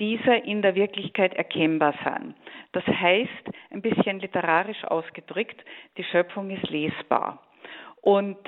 [0.00, 2.34] dieser in der Wirklichkeit erkennbar sein.
[2.72, 5.62] Das heißt, ein bisschen literarisch ausgedrückt,
[5.96, 7.42] die Schöpfung ist lesbar.
[8.00, 8.38] Und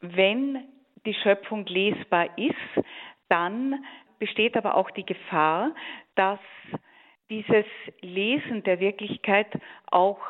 [0.00, 0.64] wenn
[1.06, 2.84] die Schöpfung lesbar ist,
[3.28, 3.84] dann
[4.18, 5.74] besteht aber auch die Gefahr,
[6.14, 6.38] dass
[7.30, 7.66] dieses
[8.00, 9.48] Lesen der Wirklichkeit
[9.90, 10.20] auch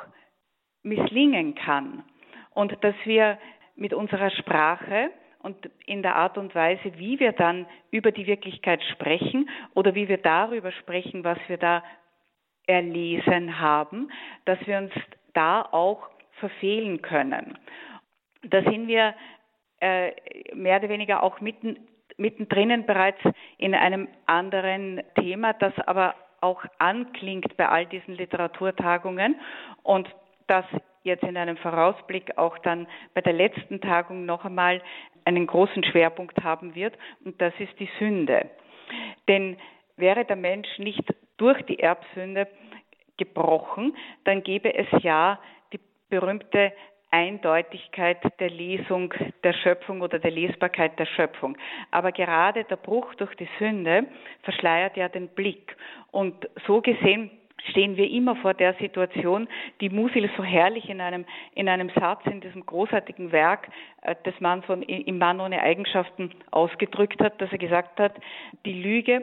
[0.83, 2.05] misslingen kann
[2.51, 3.39] und dass wir
[3.77, 5.11] mit unserer Sprache
[5.45, 10.09] und in der Art und Weise, wie wir dann über die Wirklichkeit sprechen oder wie
[10.09, 11.85] wir darüber sprechen, was wir da
[12.67, 14.11] erlesen haben,
[14.47, 14.93] dass wir uns
[15.35, 16.09] da auch
[16.41, 17.59] verfehlen können.
[18.43, 19.15] Da sind wir
[19.81, 20.13] äh,
[20.55, 21.77] mehr oder weniger auch mitten,
[22.17, 23.21] mittendrin bereits
[23.59, 29.39] in einem anderen Thema, das aber auch anklingt bei all diesen Literaturtagungen
[29.83, 30.09] und
[30.47, 30.65] das
[31.05, 34.81] jetzt in einem Vorausblick auch dann bei der letzten Tagung noch einmal
[35.25, 38.51] einen großen Schwerpunkt haben wird, und das ist die Sünde.
[39.29, 39.57] Denn
[39.97, 41.03] wäre der Mensch nicht
[41.37, 42.47] durch die Erbsünde
[43.17, 45.39] gebrochen, dann gäbe es ja
[45.73, 46.73] die berühmte
[47.11, 51.57] Eindeutigkeit der Lesung der Schöpfung oder der Lesbarkeit der Schöpfung.
[51.93, 54.07] Aber gerade der Bruch durch die Sünde
[54.43, 55.77] verschleiert ja den Blick.
[56.11, 57.31] Und so gesehen
[57.71, 59.49] stehen wir immer vor der Situation,
[59.81, 61.25] die Musil so herrlich in einem,
[61.55, 63.69] in einem Satz in diesem großartigen Werk
[64.03, 68.15] äh, des Mann von Im Mann ohne Eigenschaften ausgedrückt hat, dass er gesagt hat,
[68.65, 69.23] die Lüge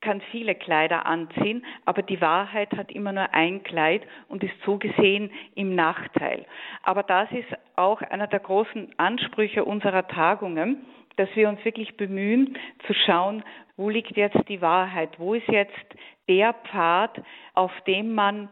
[0.00, 4.78] kann viele Kleider anziehen, aber die Wahrheit hat immer nur ein Kleid und ist so
[4.78, 6.44] gesehen im Nachteil.
[6.82, 10.84] Aber das ist auch einer der großen Ansprüche unserer Tagungen,
[11.16, 13.42] dass wir uns wirklich bemühen zu schauen,
[13.76, 15.96] wo liegt jetzt die Wahrheit, wo ist jetzt
[16.28, 17.22] der Pfad,
[17.54, 18.48] auf dem man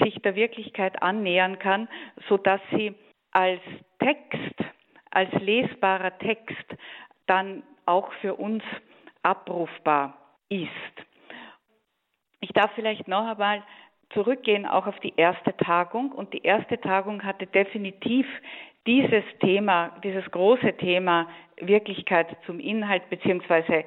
[0.00, 1.88] sich der Wirklichkeit annähern kann,
[2.28, 2.94] so dass sie
[3.32, 3.60] als
[3.98, 4.54] Text,
[5.10, 6.66] als lesbarer Text
[7.26, 8.62] dann auch für uns
[9.22, 10.16] abrufbar
[10.48, 10.68] ist.
[12.40, 13.62] Ich darf vielleicht noch einmal
[14.10, 18.26] zurückgehen auch auf die erste Tagung und die erste Tagung hatte definitiv
[18.86, 21.28] dieses Thema, dieses große Thema
[21.60, 23.84] Wirklichkeit zum Inhalt beziehungsweise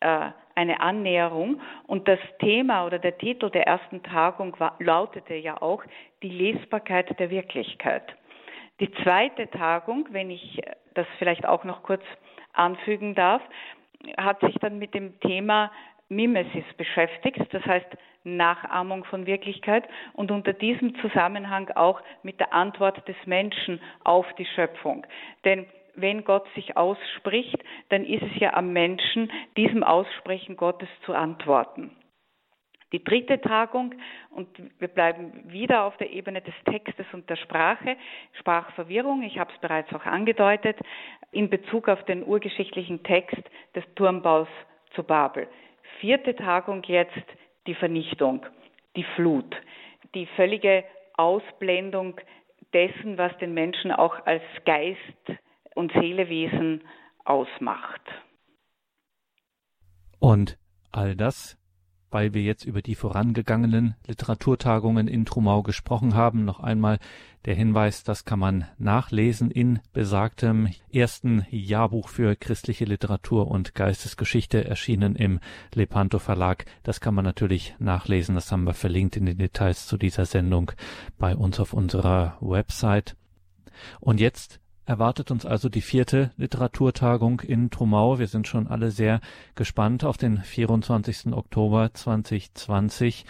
[0.00, 1.60] äh, eine Annäherung.
[1.86, 5.82] Und das Thema oder der Titel der ersten Tagung war, lautete ja auch
[6.22, 8.04] die Lesbarkeit der Wirklichkeit.
[8.80, 10.60] Die zweite Tagung, wenn ich
[10.94, 12.02] das vielleicht auch noch kurz
[12.52, 13.42] anfügen darf,
[14.16, 15.70] hat sich dann mit dem Thema
[16.08, 17.86] Mimesis beschäftigt, das heißt
[18.24, 24.46] Nachahmung von Wirklichkeit und unter diesem Zusammenhang auch mit der Antwort des Menschen auf die
[24.46, 25.06] Schöpfung.
[25.44, 27.58] Denn wenn Gott sich ausspricht,
[27.90, 31.96] dann ist es ja am Menschen, diesem Aussprechen Gottes zu antworten.
[32.92, 33.94] Die dritte Tagung,
[34.30, 37.96] und wir bleiben wieder auf der Ebene des Textes und der Sprache,
[38.38, 40.78] Sprachverwirrung, ich habe es bereits auch angedeutet,
[41.32, 43.42] in Bezug auf den urgeschichtlichen Text
[43.74, 44.48] des Turmbaus
[44.94, 45.48] zu Babel.
[46.00, 47.24] Vierte Tagung jetzt
[47.66, 48.44] die Vernichtung,
[48.96, 49.56] die Flut,
[50.14, 50.84] die völlige
[51.16, 52.20] Ausblendung
[52.72, 54.98] dessen, was den Menschen auch als Geist
[55.74, 56.82] und Seelewesen
[57.24, 58.02] ausmacht.
[60.18, 60.58] Und
[60.90, 61.58] all das
[62.14, 67.00] weil wir jetzt über die vorangegangenen Literaturtagungen in Trumau gesprochen haben, noch einmal
[67.44, 74.64] der Hinweis, das kann man nachlesen in besagtem ersten Jahrbuch für christliche Literatur und Geistesgeschichte,
[74.64, 75.40] erschienen im
[75.74, 76.66] Lepanto Verlag.
[76.84, 80.70] Das kann man natürlich nachlesen, das haben wir verlinkt in den Details zu dieser Sendung
[81.18, 83.16] bei uns auf unserer Website.
[83.98, 88.18] Und jetzt erwartet uns also die vierte Literaturtagung in Trumau.
[88.18, 89.20] Wir sind schon alle sehr
[89.54, 91.32] gespannt auf den 24.
[91.32, 93.24] Oktober 2020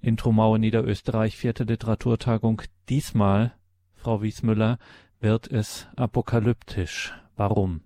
[0.00, 2.62] in Trumau in Niederösterreich, vierte Literaturtagung.
[2.88, 3.52] Diesmal,
[3.94, 4.78] Frau Wiesmüller,
[5.20, 7.12] wird es apokalyptisch.
[7.36, 7.80] Warum?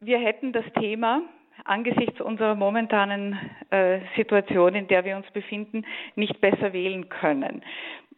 [0.00, 1.22] Wir hätten das Thema
[1.64, 3.38] angesichts unserer momentanen
[3.70, 7.62] äh, Situation, in der wir uns befinden, nicht besser wählen können.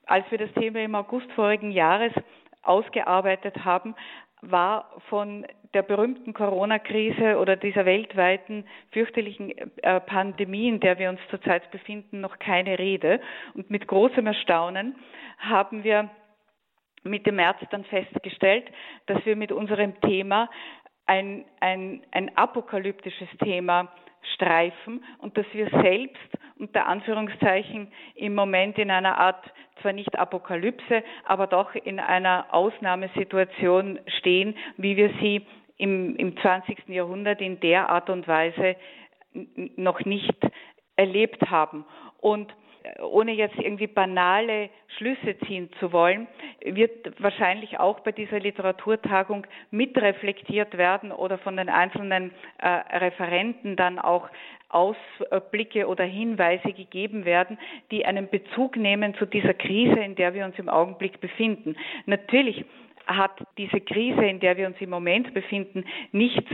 [0.07, 2.12] Als wir das Thema im August vorigen Jahres
[2.62, 3.94] ausgearbeitet haben,
[4.40, 9.50] war von der berühmten Corona-Krise oder dieser weltweiten fürchterlichen
[9.82, 13.20] äh, Pandemie, in der wir uns zurzeit befinden, noch keine Rede.
[13.54, 14.96] Und mit großem Erstaunen
[15.38, 16.08] haben wir
[17.02, 18.66] Mitte März dann festgestellt,
[19.06, 20.48] dass wir mit unserem Thema
[21.06, 23.88] ein, ein, ein apokalyptisches Thema
[24.35, 29.44] streifen und dass wir selbst unter Anführungszeichen im Moment in einer Art,
[29.81, 36.88] zwar nicht Apokalypse, aber doch in einer Ausnahmesituation stehen, wie wir sie im, im 20.
[36.88, 38.76] Jahrhundert in der Art und Weise
[39.76, 40.37] noch nicht
[40.96, 41.85] erlebt haben.
[42.20, 42.52] Und
[43.03, 46.27] ohne jetzt irgendwie banale Schlüsse ziehen zu wollen,
[46.64, 53.98] wird wahrscheinlich auch bei dieser Literaturtagung mitreflektiert werden oder von den einzelnen äh, Referenten dann
[53.98, 54.29] auch
[54.70, 57.59] Ausblicke oder Hinweise gegeben werden,
[57.90, 61.77] die einen Bezug nehmen zu dieser Krise, in der wir uns im Augenblick befinden.
[62.07, 62.64] Natürlich
[63.07, 66.51] hat diese Krise, in der wir uns im Moment befinden, nichts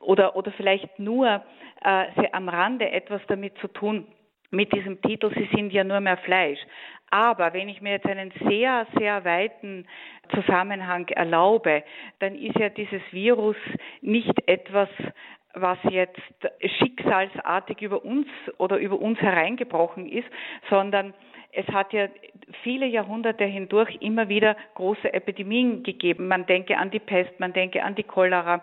[0.00, 1.42] oder, oder vielleicht nur
[1.82, 4.06] äh, am Rande etwas damit zu tun,
[4.50, 6.58] mit diesem Titel, Sie sind ja nur mehr Fleisch.
[7.10, 9.86] Aber wenn ich mir jetzt einen sehr, sehr weiten
[10.34, 11.84] Zusammenhang erlaube,
[12.18, 13.56] dann ist ja dieses Virus
[14.00, 14.88] nicht etwas,
[15.54, 16.20] was jetzt
[16.78, 18.26] schicksalsartig über uns
[18.58, 20.28] oder über uns hereingebrochen ist,
[20.68, 21.14] sondern
[21.52, 22.08] es hat ja
[22.62, 26.28] viele Jahrhunderte hindurch immer wieder große Epidemien gegeben.
[26.28, 28.62] Man denke an die Pest, man denke an die Cholera,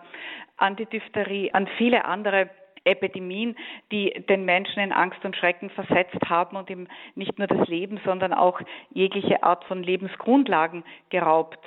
[0.56, 2.48] an die Diphtherie, an viele andere
[2.84, 3.56] Epidemien,
[3.90, 8.00] die den Menschen in Angst und Schrecken versetzt haben und ihm nicht nur das Leben,
[8.04, 11.60] sondern auch jegliche Art von Lebensgrundlagen geraubt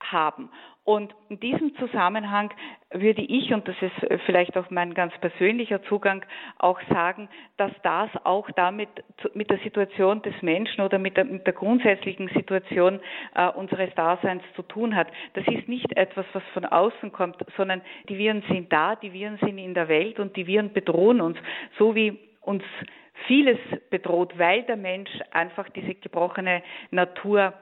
[0.00, 0.50] haben.
[0.84, 2.52] Und in diesem Zusammenhang
[2.90, 6.24] würde ich, und das ist vielleicht auch mein ganz persönlicher Zugang,
[6.58, 8.90] auch sagen, dass das auch damit
[9.32, 13.00] mit der Situation des Menschen oder mit der, mit der grundsätzlichen Situation
[13.34, 15.08] äh, unseres Daseins zu tun hat.
[15.32, 19.38] Das ist nicht etwas, was von außen kommt, sondern die Viren sind da, die Viren
[19.38, 21.38] sind in der Welt und die Viren bedrohen uns,
[21.78, 22.62] so wie uns
[23.26, 27.54] vieles bedroht, weil der Mensch einfach diese gebrochene Natur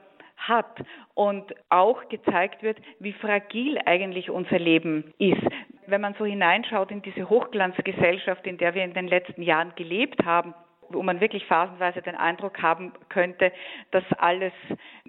[0.49, 0.83] hat
[1.15, 5.43] und auch gezeigt wird, wie fragil eigentlich unser Leben ist.
[5.87, 10.25] Wenn man so hineinschaut in diese Hochglanzgesellschaft, in der wir in den letzten Jahren gelebt
[10.25, 10.55] haben,
[10.91, 13.53] wo man wirklich phasenweise den Eindruck haben könnte,
[13.91, 14.53] dass alles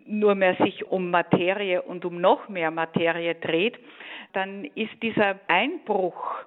[0.06, 3.78] nur mehr sich um Materie und um noch mehr Materie dreht,
[4.34, 6.38] dann ist dieser Einbruch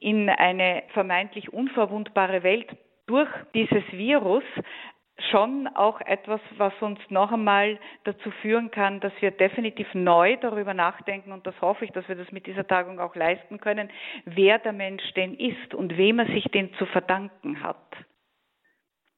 [0.00, 2.68] in eine vermeintlich unverwundbare Welt
[3.06, 4.44] durch dieses Virus
[5.30, 10.74] schon auch etwas, was uns noch einmal dazu führen kann, dass wir definitiv neu darüber
[10.74, 13.90] nachdenken, und das hoffe ich, dass wir das mit dieser Tagung auch leisten können,
[14.24, 17.76] wer der Mensch denn ist und wem er sich denn zu verdanken hat.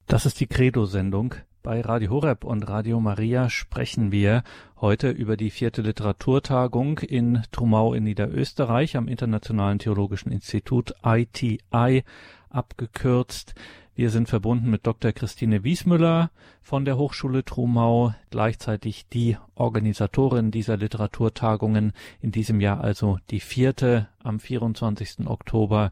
[0.09, 1.35] Das ist die Credo-Sendung.
[1.63, 4.43] Bei Radio Horeb und Radio Maria sprechen wir
[4.81, 12.03] heute über die vierte Literaturtagung in Trumau in Niederösterreich am Internationalen Theologischen Institut ITI
[12.51, 13.55] abgekürzt.
[13.95, 15.13] Wir sind verbunden mit Dr.
[15.13, 16.31] Christine Wiesmüller
[16.63, 24.09] von der Hochschule Trumau, gleichzeitig die Organisatorin dieser Literaturtagungen, in diesem Jahr also die vierte
[24.23, 25.27] am 24.
[25.27, 25.91] Oktober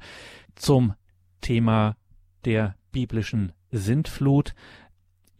[0.54, 0.94] zum
[1.42, 1.94] Thema
[2.46, 4.54] der biblischen Sintflut.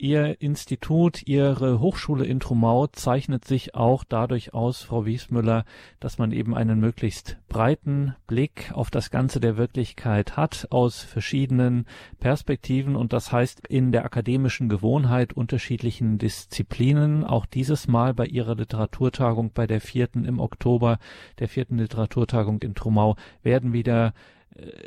[0.00, 5.66] Ihr Institut, Ihre Hochschule in Trumau zeichnet sich auch dadurch aus, Frau Wiesmüller,
[6.00, 11.84] dass man eben einen möglichst breiten Blick auf das Ganze der Wirklichkeit hat, aus verschiedenen
[12.18, 17.22] Perspektiven und das heißt in der akademischen Gewohnheit unterschiedlichen Disziplinen.
[17.22, 20.98] Auch dieses Mal bei Ihrer Literaturtagung, bei der vierten im Oktober,
[21.40, 24.14] der vierten Literaturtagung in Trumau, werden wieder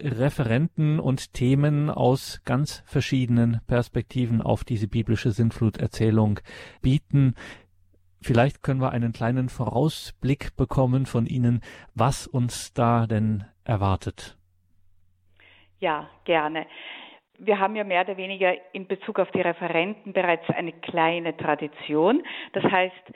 [0.02, 6.40] Referenten und Themen aus ganz verschiedenen Perspektiven auf diese biblische Sintfluterzählung
[6.82, 7.36] bieten.
[8.22, 11.62] Vielleicht können wir einen kleinen Vorausblick bekommen von Ihnen,
[11.94, 14.38] was uns da denn erwartet.
[15.80, 16.66] Ja, gerne.
[17.40, 22.24] Wir haben ja mehr oder weniger in Bezug auf die Referenten bereits eine kleine Tradition.
[22.54, 23.14] Das heißt,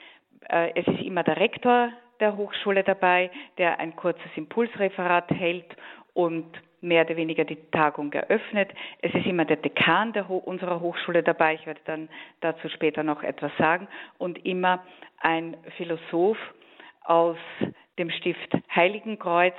[0.48, 1.90] äh, es ist immer der Rektor
[2.20, 5.76] der Hochschule dabei, der ein kurzes Impulsreferat hält
[6.18, 6.46] und
[6.80, 8.70] mehr oder weniger die Tagung eröffnet.
[9.02, 12.08] Es ist immer der Dekan der Ho unserer Hochschule dabei, ich werde dann
[12.40, 13.86] dazu später noch etwas sagen,
[14.18, 14.82] und immer
[15.20, 16.38] ein Philosoph
[17.04, 17.36] aus
[18.00, 19.54] dem Stift Heiligenkreuz,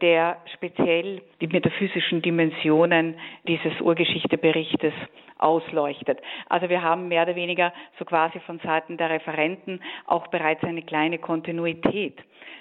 [0.00, 3.16] der speziell die metaphysischen Dimensionen
[3.48, 4.94] dieses Urgeschichteberichtes
[5.38, 6.20] ausleuchtet.
[6.48, 10.82] Also wir haben mehr oder weniger so quasi von Seiten der Referenten auch bereits eine
[10.82, 12.16] kleine Kontinuität.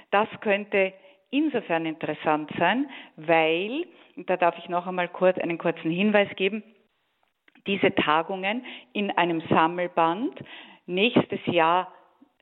[0.10, 0.94] Das könnte
[1.32, 6.64] insofern interessant sein, weil, da darf ich noch einmal kurz einen kurzen Hinweis geben,
[7.68, 10.34] diese Tagungen in einem Sammelband
[10.86, 11.92] nächstes Jahr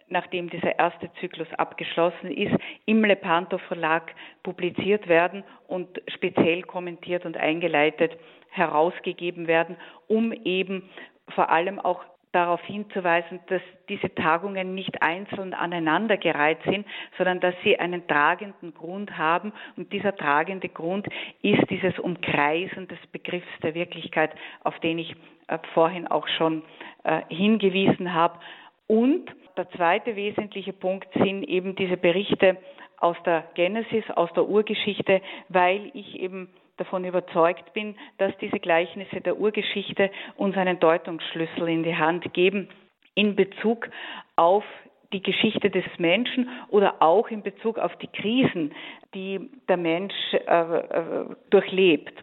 [0.10, 4.14] nachdem dieser erste Zyklus abgeschlossen ist, im Lepanto Verlag
[4.44, 8.18] publiziert werden und speziell kommentiert und eingeleitet
[8.50, 9.76] herausgegeben werden,
[10.08, 10.90] um eben
[11.36, 16.86] vor allem auch darauf hinzuweisen, dass diese Tagungen nicht einzeln aneinandergereiht sind,
[17.17, 19.53] sondern dass sie einen tragenden Grund haben.
[19.75, 21.07] Und dieser tragende Grund
[21.41, 24.32] ist dieses Umkreisen des Begriffs der Wirklichkeit,
[24.63, 25.15] auf den ich
[25.47, 26.63] äh, vorhin auch schon
[27.03, 28.39] äh, hingewiesen habe.
[28.88, 32.57] Und der zweite wesentliche Punkt sind eben diese Berichte
[32.98, 39.22] aus der Genesis, aus der Urgeschichte, weil ich eben davon überzeugt bin, dass diese Gleichnisse
[39.22, 42.70] der Urgeschichte uns einen Deutungsschlüssel in die Hand geben
[43.16, 43.89] in Bezug
[44.36, 44.64] auf
[45.12, 48.74] die Geschichte des Menschen oder auch in Bezug auf die Krisen,
[49.16, 52.14] die der Mensch äh, äh, durchlebt.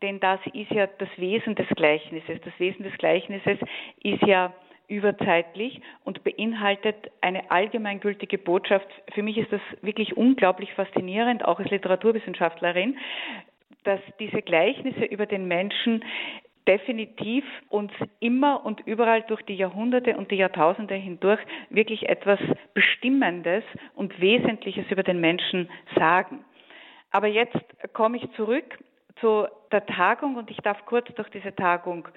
[0.00, 2.40] Denn das ist ja das Wesen des Gleichnisses.
[2.44, 3.58] Das Wesen des Gleichnisses
[4.02, 4.52] ist ja
[4.88, 8.86] überzeitlich und beinhaltet eine allgemeingültige Botschaft.
[9.12, 12.98] Für mich ist das wirklich unglaublich faszinierend, auch als Literaturwissenschaftlerin,
[13.84, 16.04] dass diese Gleichnisse über den Menschen
[16.66, 22.38] definitiv uns immer und überall durch die Jahrhunderte und die Jahrtausende hindurch wirklich etwas
[22.72, 23.64] Bestimmendes
[23.94, 26.44] und Wesentliches über den Menschen sagen.
[27.10, 27.58] Aber jetzt
[27.92, 28.78] komme ich zurück
[29.20, 32.08] zu der Tagung und ich darf kurz durch diese Tagung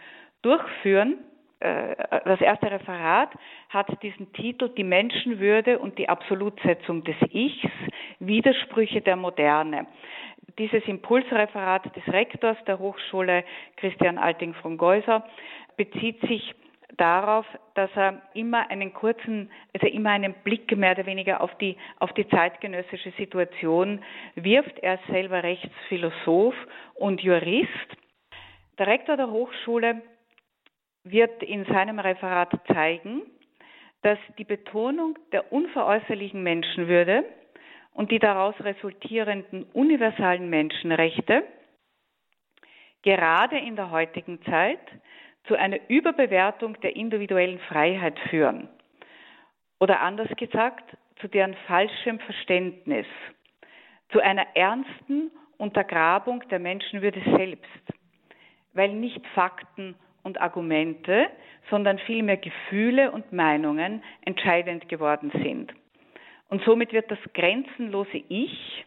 [0.41, 1.19] durchführen.
[1.59, 1.95] Äh,
[2.25, 3.29] das erste Referat
[3.69, 7.71] hat diesen Titel Die Menschenwürde und die Absolutsetzung des Ichs,
[8.19, 9.87] Widersprüche der Moderne
[10.57, 13.43] dieses Impulsreferat des Rektors der Hochschule
[13.77, 15.27] Christian Alting von Geuser
[15.75, 16.55] bezieht sich
[16.97, 17.45] darauf,
[17.75, 22.11] dass er immer einen kurzen, also immer einen Blick mehr oder weniger auf die, auf
[22.13, 24.03] die zeitgenössische Situation
[24.35, 24.79] wirft.
[24.79, 26.55] Er ist selber Rechtsphilosoph
[26.95, 27.69] und Jurist.
[28.79, 30.01] Der Rektor der Hochschule
[31.11, 33.21] wird in seinem Referat zeigen,
[34.01, 37.23] dass die Betonung der unveräußerlichen Menschenwürde
[37.93, 41.43] und die daraus resultierenden universalen Menschenrechte
[43.01, 44.79] gerade in der heutigen Zeit
[45.47, 48.67] zu einer Überbewertung der individuellen Freiheit führen.
[49.79, 53.05] Oder anders gesagt, zu deren falschem Verständnis,
[54.09, 57.65] zu einer ernsten Untergrabung der Menschenwürde selbst,
[58.73, 59.95] weil nicht Fakten
[60.27, 61.29] und Argumente,
[61.69, 65.73] sondern vielmehr Gefühle und Meinungen entscheidend geworden sind.
[66.49, 68.85] Und somit wird das grenzenlose Ich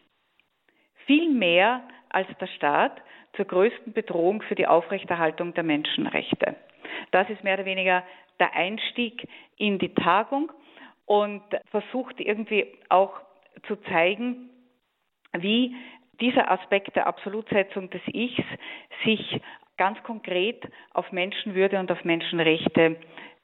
[1.05, 3.01] viel mehr als der Staat
[3.35, 6.55] zur größten Bedrohung für die Aufrechterhaltung der Menschenrechte.
[7.11, 8.03] Das ist mehr oder weniger
[8.39, 9.27] der Einstieg
[9.57, 10.51] in die Tagung
[11.05, 13.19] und versucht irgendwie auch
[13.67, 14.49] zu zeigen,
[15.33, 15.75] wie
[16.19, 18.45] dieser Aspekt der Absolutsetzung des Ichs
[19.03, 19.41] sich
[19.81, 20.61] ganz konkret
[20.93, 22.97] auf Menschenwürde und auf Menschenrechte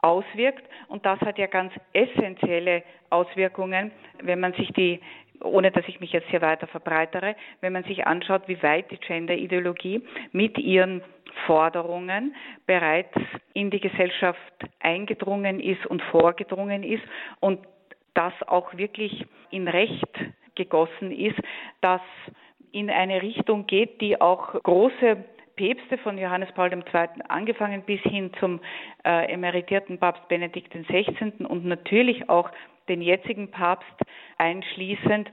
[0.03, 0.63] auswirkt.
[0.87, 3.89] Und das hat ja ganz essentielle Auswirkungen,
[4.21, 4.99] wenn man sich die
[5.41, 8.97] ohne dass ich mich jetzt hier weiter verbreitere, wenn man sich anschaut, wie weit die
[8.97, 11.03] Gender-Ideologie mit ihren
[11.45, 12.35] Forderungen
[12.65, 13.13] bereits
[13.53, 14.39] in die Gesellschaft
[14.79, 17.03] eingedrungen ist und vorgedrungen ist
[17.39, 17.59] und
[18.15, 20.13] das auch wirklich in Recht
[20.55, 21.39] gegossen ist,
[21.81, 22.01] dass
[22.71, 25.23] in eine Richtung geht, die auch große
[25.57, 26.81] Päpste von Johannes Paul II.
[27.27, 28.61] angefangen bis hin zum
[29.03, 31.45] äh, emeritierten Papst Benedikt XVI.
[31.45, 32.49] und natürlich auch
[32.87, 34.01] den jetzigen Papst
[34.37, 35.29] einschließend,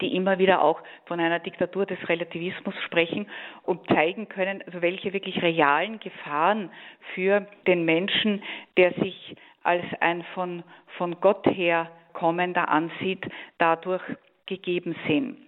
[0.00, 3.26] die immer wieder auch von einer Diktatur des Relativismus sprechen
[3.62, 6.70] und zeigen können, also welche wirklich realen Gefahren
[7.14, 8.42] für den Menschen,
[8.76, 10.62] der sich als ein von,
[10.98, 13.26] von Gott her kommender ansieht,
[13.58, 14.02] dadurch
[14.46, 15.38] gegeben sind.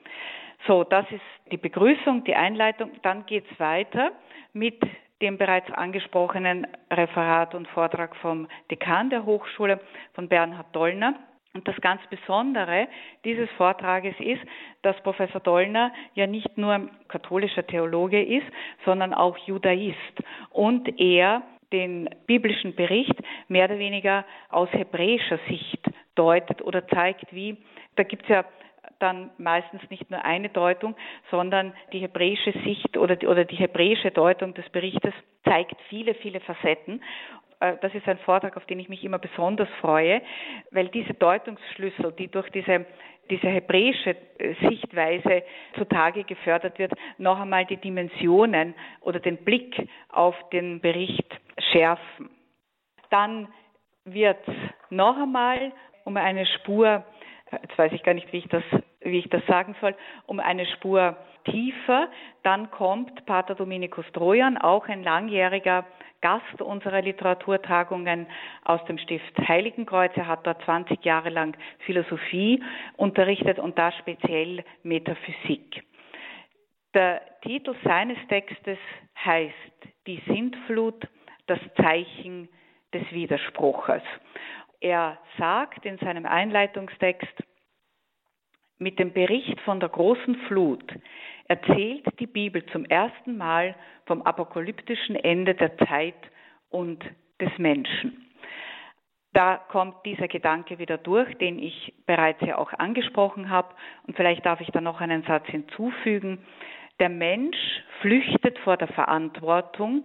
[0.66, 2.90] So, das ist die Begrüßung, die Einleitung.
[3.02, 4.12] Dann geht es weiter
[4.52, 4.80] mit
[5.22, 9.80] dem bereits angesprochenen Referat und Vortrag vom Dekan der Hochschule,
[10.14, 11.14] von Bernhard Dollner.
[11.54, 12.86] Und das ganz Besondere
[13.24, 14.42] dieses Vortrages ist,
[14.82, 18.46] dass Professor Dollner ja nicht nur katholischer Theologe ist,
[18.84, 19.96] sondern auch Judaist.
[20.50, 21.42] Und er
[21.72, 23.14] den biblischen Bericht
[23.48, 25.80] mehr oder weniger aus hebräischer Sicht
[26.14, 27.56] deutet oder zeigt, wie,
[27.96, 28.44] da gibt es ja
[28.98, 30.96] dann meistens nicht nur eine Deutung,
[31.30, 35.12] sondern die hebräische Sicht oder die, oder die hebräische Deutung des Berichtes
[35.44, 37.02] zeigt viele, viele Facetten.
[37.60, 40.22] Äh, das ist ein Vortrag, auf den ich mich immer besonders freue,
[40.70, 42.86] weil diese Deutungsschlüssel, die durch diese,
[43.30, 45.42] diese hebräische äh, Sichtweise
[45.76, 51.28] zutage gefördert wird, noch einmal die Dimensionen oder den Blick auf den Bericht
[51.70, 52.30] schärfen.
[53.10, 53.48] Dann
[54.04, 54.44] wird
[54.90, 55.72] noch einmal
[56.04, 57.04] um eine Spur
[57.52, 58.64] jetzt weiß ich gar nicht, wie ich das,
[59.00, 59.94] wie ich das sagen soll,
[60.26, 62.08] um eine Spur tiefer.
[62.42, 65.84] Dann kommt Pater Dominikus Trojan, auch ein langjähriger
[66.20, 68.26] Gast unserer Literaturtagungen
[68.64, 70.12] aus dem Stift Heiligenkreuz.
[70.16, 72.62] Er hat dort 20 Jahre lang Philosophie
[72.96, 75.84] unterrichtet und da speziell Metaphysik.
[76.94, 78.78] Der Titel seines Textes
[79.24, 79.52] heißt
[80.06, 81.06] Die Sintflut,
[81.46, 82.48] das Zeichen
[82.92, 84.02] des Widerspruches.
[84.80, 87.42] Er sagt in seinem Einleitungstext,
[88.78, 90.84] mit dem Bericht von der großen Flut
[91.48, 93.74] erzählt die Bibel zum ersten Mal
[94.04, 96.14] vom apokalyptischen Ende der Zeit
[96.68, 97.02] und
[97.40, 98.26] des Menschen.
[99.32, 103.74] Da kommt dieser Gedanke wieder durch, den ich bereits ja auch angesprochen habe.
[104.06, 106.38] Und vielleicht darf ich da noch einen Satz hinzufügen.
[106.98, 107.58] Der Mensch
[108.00, 110.04] flüchtet vor der Verantwortung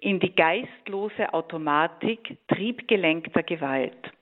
[0.00, 4.12] in die geistlose Automatik triebgelenkter Gewalt.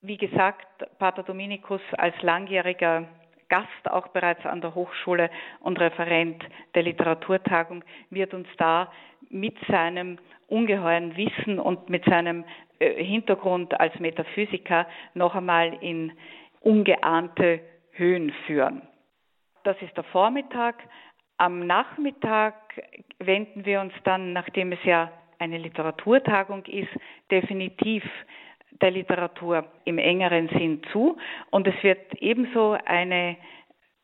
[0.00, 0.66] Wie gesagt,
[0.98, 3.06] Pater Dominikus als langjähriger
[3.48, 5.30] Gast auch bereits an der Hochschule
[5.60, 6.42] und Referent
[6.74, 8.90] der Literaturtagung wird uns da
[9.28, 10.18] mit seinem
[10.48, 12.44] ungeheuren Wissen und mit seinem
[12.78, 16.12] äh, Hintergrund als Metaphysiker noch einmal in
[16.60, 17.60] ungeahnte
[17.92, 18.82] Höhen führen.
[19.64, 20.76] Das ist der Vormittag.
[21.36, 22.54] Am Nachmittag
[23.18, 26.90] wenden wir uns dann, nachdem es ja eine Literaturtagung ist,
[27.30, 28.04] definitiv
[28.80, 31.16] der Literatur im engeren Sinn zu.
[31.50, 33.36] Und es wird ebenso eine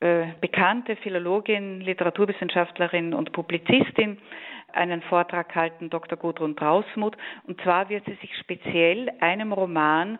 [0.00, 4.18] äh, bekannte Philologin, Literaturwissenschaftlerin und Publizistin
[4.72, 6.16] einen Vortrag halten, Dr.
[6.16, 7.16] Gudrun Trausmuth.
[7.46, 10.18] Und zwar wird sie sich speziell einem Roman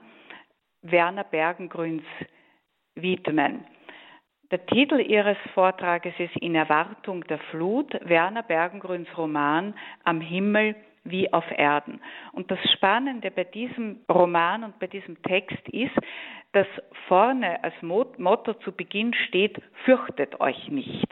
[0.83, 2.03] Werner Bergengrüns
[2.95, 3.65] widmen.
[4.51, 10.75] Der Titel ihres Vortrages ist In Erwartung der Flut, Werner Bergengrüns Roman Am Himmel
[11.05, 12.01] wie auf Erden.
[12.33, 15.95] Und das Spannende bei diesem Roman und bei diesem Text ist,
[16.51, 16.67] dass
[17.07, 21.07] vorne als Motto zu Beginn steht, fürchtet euch nicht.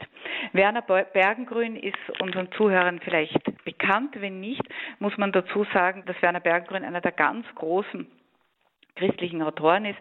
[0.51, 4.19] Werner Bergengrün ist unseren Zuhörern vielleicht bekannt.
[4.19, 4.63] Wenn nicht,
[4.99, 8.05] muss man dazu sagen, dass Werner Bergengrün einer der ganz großen
[8.97, 9.99] christlichen Autoren ist,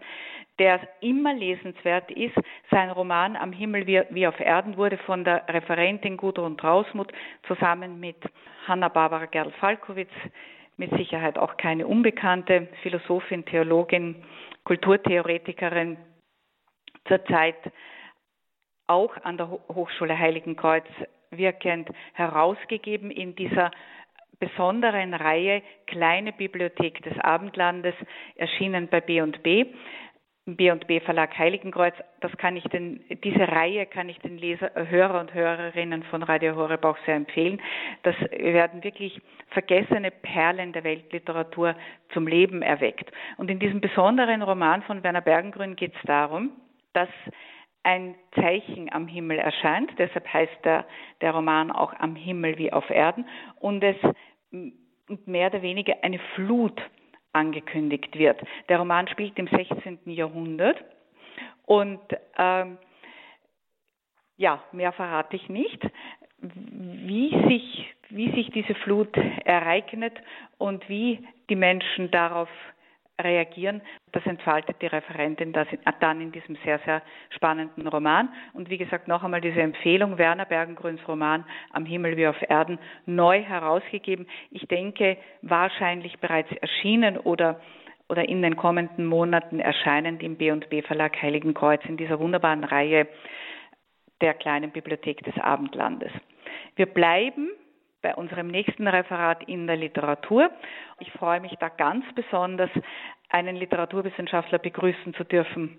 [0.58, 2.36] der immer lesenswert ist.
[2.70, 7.12] Sein Roman Am Himmel wie, auf Erden wurde von der Referentin Gudrun Trausmuth
[7.46, 8.16] zusammen mit
[8.66, 10.10] Hanna-Barbara Gerl-Falkowitz,
[10.76, 14.16] mit Sicherheit auch keine unbekannte Philosophin, Theologin,
[14.64, 15.96] Kulturtheoretikerin,
[17.06, 17.56] zurzeit
[18.86, 20.86] auch an der Hochschule Heiligenkreuz
[21.30, 23.70] wirkend herausgegeben in dieser
[24.38, 27.94] besonderen Reihe Kleine Bibliothek des Abendlandes,
[28.36, 29.66] erschienen bei B&B.
[30.56, 35.34] B&B Verlag Heiligenkreuz, das kann ich den, diese Reihe kann ich den Leser, Hörer und
[35.34, 37.60] Hörerinnen von Radio Horeb auch sehr empfehlen.
[38.02, 39.20] Das werden wirklich
[39.50, 41.74] vergessene Perlen der Weltliteratur
[42.12, 43.10] zum Leben erweckt.
[43.36, 46.52] Und in diesem besonderen Roman von Werner Bergengrün geht es darum,
[46.92, 47.08] dass
[47.82, 49.90] ein Zeichen am Himmel erscheint.
[49.98, 50.84] Deshalb heißt der,
[51.20, 53.26] der Roman auch Am Himmel wie auf Erden.
[53.60, 53.96] Und es
[55.24, 56.80] mehr oder weniger eine Flut
[57.32, 58.40] angekündigt wird.
[58.68, 59.98] Der Roman spielt im 16.
[60.06, 60.82] Jahrhundert
[61.66, 62.00] und
[62.36, 62.78] ähm,
[64.36, 65.82] ja, mehr verrate ich nicht,
[66.40, 70.14] wie sich, wie sich diese Flut ereignet
[70.58, 72.48] und wie die Menschen darauf
[73.20, 73.82] reagieren.
[74.12, 78.28] Das entfaltet die Referentin dann in diesem sehr, sehr spannenden Roman.
[78.52, 82.78] Und wie gesagt, noch einmal diese Empfehlung, Werner Bergengrüns Roman Am Himmel wie auf Erden,
[83.06, 84.26] neu herausgegeben.
[84.50, 87.60] Ich denke, wahrscheinlich bereits erschienen oder
[88.10, 93.06] oder in den kommenden Monaten erscheinend im B&B Verlag Heiligenkreuz in dieser wunderbaren Reihe
[94.22, 96.10] der kleinen Bibliothek des Abendlandes.
[96.76, 97.50] Wir bleiben
[98.02, 100.50] bei unserem nächsten Referat in der Literatur.
[101.00, 102.70] Ich freue mich da ganz besonders,
[103.28, 105.78] einen Literaturwissenschaftler begrüßen zu dürfen,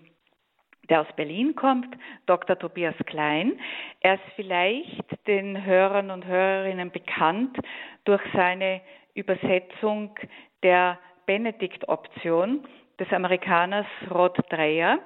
[0.90, 1.88] der aus Berlin kommt,
[2.26, 2.58] Dr.
[2.58, 3.60] Tobias Klein.
[4.02, 7.58] Er ist vielleicht den Hörern und Hörerinnen bekannt
[8.06, 8.82] durch seine
[9.14, 10.16] Übersetzung
[10.64, 12.66] der Benedikt-Option
[13.00, 15.00] des Amerikaners Rod Dreyer.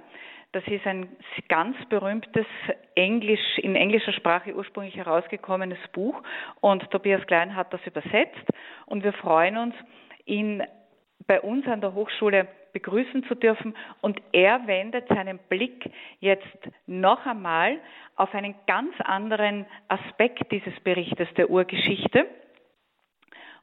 [0.53, 1.09] Das ist ein
[1.49, 2.45] ganz berühmtes
[2.93, 6.21] Englisch, in englischer Sprache ursprünglich herausgekommenes Buch.
[6.61, 8.45] Und Tobias Klein hat das übersetzt.
[8.85, 9.73] Und wir freuen uns,
[10.25, 10.61] ihn
[11.25, 13.75] bei uns an der Hochschule begrüßen zu dürfen.
[14.01, 15.89] Und er wendet seinen Blick
[16.19, 16.45] jetzt
[16.85, 17.79] noch einmal
[18.15, 22.27] auf einen ganz anderen Aspekt dieses Berichtes der Urgeschichte.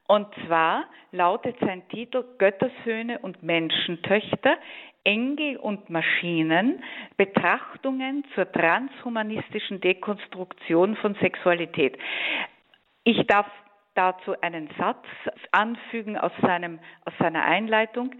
[0.07, 4.57] Und zwar lautet sein Titel Göttersöhne und Menschentöchter
[5.03, 6.83] Engel und Maschinen,
[7.17, 11.97] Betrachtungen zur transhumanistischen Dekonstruktion von Sexualität.
[13.03, 13.47] Ich darf
[13.95, 15.05] dazu einen Satz
[15.51, 18.11] anfügen aus, seinem, aus seiner Einleitung.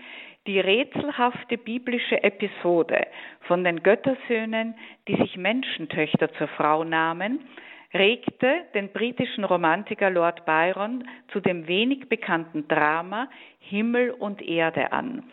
[0.47, 3.05] Die rätselhafte biblische Episode
[3.41, 4.75] von den Göttersöhnen,
[5.07, 7.47] die sich Menschentöchter zur Frau nahmen,
[7.93, 13.27] regte den britischen Romantiker Lord Byron zu dem wenig bekannten Drama
[13.59, 15.23] Himmel und Erde an.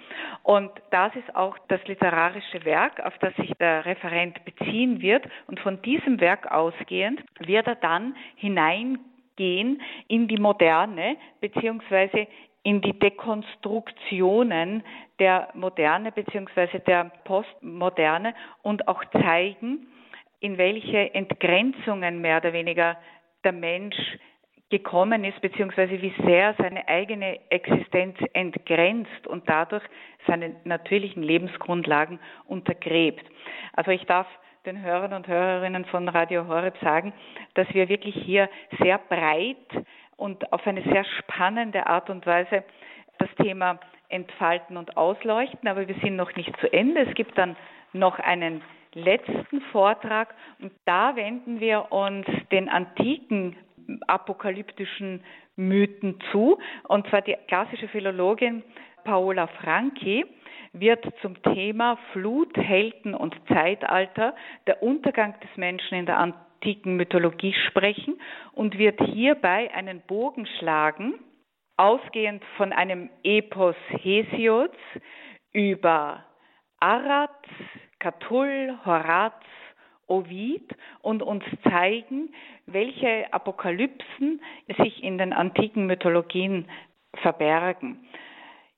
[0.43, 5.25] Und das ist auch das literarische Werk, auf das sich der Referent beziehen wird.
[5.47, 12.27] Und von diesem Werk ausgehend wird er dann hineingehen in die Moderne beziehungsweise
[12.65, 14.83] in die Dekonstruktionen
[15.19, 19.87] der Moderne beziehungsweise der Postmoderne und auch zeigen,
[20.41, 22.97] in welche Entgrenzungen mehr oder weniger
[23.45, 23.97] der Mensch
[24.71, 29.83] gekommen ist, beziehungsweise wie sehr seine eigene Existenz entgrenzt und dadurch
[30.27, 33.25] seine natürlichen Lebensgrundlagen untergräbt.
[33.73, 34.27] Also ich darf
[34.67, 37.15] den Hörern und Hörerinnen von Radio Horeb sagen,
[37.55, 39.57] dass wir wirklich hier sehr breit
[40.17, 42.65] und auf eine sehr spannende Art und Weise
[43.19, 43.81] das Thema
[44.11, 47.03] entfalten und ausleuchten, aber wir sind noch nicht zu Ende.
[47.03, 47.57] Es gibt dann
[47.93, 48.63] noch einen
[48.95, 53.57] letzten Vortrag und da wenden wir uns den antiken
[54.07, 55.23] apokalyptischen
[55.57, 56.59] Mythen zu.
[56.89, 58.63] Und zwar die klassische Philologin
[59.05, 60.27] Paola Franchi
[60.73, 64.35] wird zum Thema Flut, Helden und Zeitalter,
[64.67, 68.21] der Untergang des Menschen in der antiken Mythologie sprechen
[68.53, 71.15] und wird hierbei einen Bogen schlagen,
[71.77, 74.77] ausgehend von einem Epos Hesiods
[75.53, 76.25] über
[76.81, 77.31] Arad,
[77.99, 79.35] Catull, Horaz,
[80.07, 82.35] Ovid und uns zeigen,
[82.67, 84.41] welche Apokalypsen
[84.79, 86.67] sich in den antiken Mythologien
[87.23, 88.09] verbergen.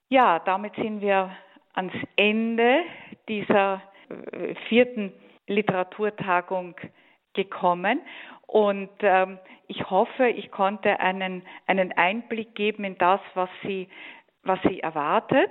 [0.09, 1.31] Ja, damit sind wir
[1.73, 2.81] ans Ende
[3.29, 5.13] dieser äh, vierten
[5.47, 6.75] Literaturtagung
[7.33, 8.01] gekommen
[8.51, 13.87] und ähm, ich hoffe, ich konnte einen, einen Einblick geben in das, was Sie,
[14.43, 15.49] was Sie erwartet.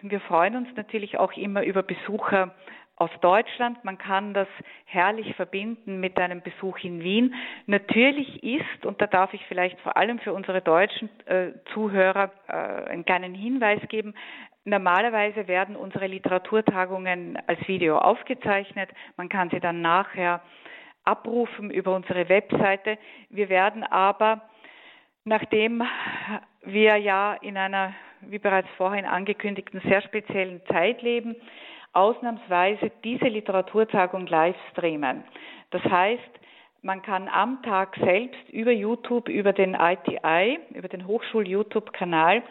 [0.00, 2.54] Wir freuen uns natürlich auch immer über Besucher
[3.00, 3.82] aus Deutschland.
[3.84, 4.48] Man kann das
[4.84, 7.34] herrlich verbinden mit einem Besuch in Wien.
[7.66, 12.52] Natürlich ist, und da darf ich vielleicht vor allem für unsere deutschen äh, Zuhörer äh,
[12.90, 14.14] einen kleinen Hinweis geben,
[14.64, 18.90] Normalerweise werden unsere Literaturtagungen als Video aufgezeichnet.
[19.16, 20.42] Man kann sie dann nachher
[21.04, 22.98] abrufen über unsere Webseite.
[23.30, 24.42] Wir werden aber,
[25.24, 25.82] nachdem
[26.62, 31.36] wir ja in einer, wie bereits vorhin angekündigten, sehr speziellen Zeit leben,
[31.92, 35.24] ausnahmsweise diese Literaturtagung live streamen.
[35.70, 36.40] Das heißt,
[36.82, 42.42] man kann am Tag selbst über YouTube, über den ITI, über den Hochschul-YouTube-Kanal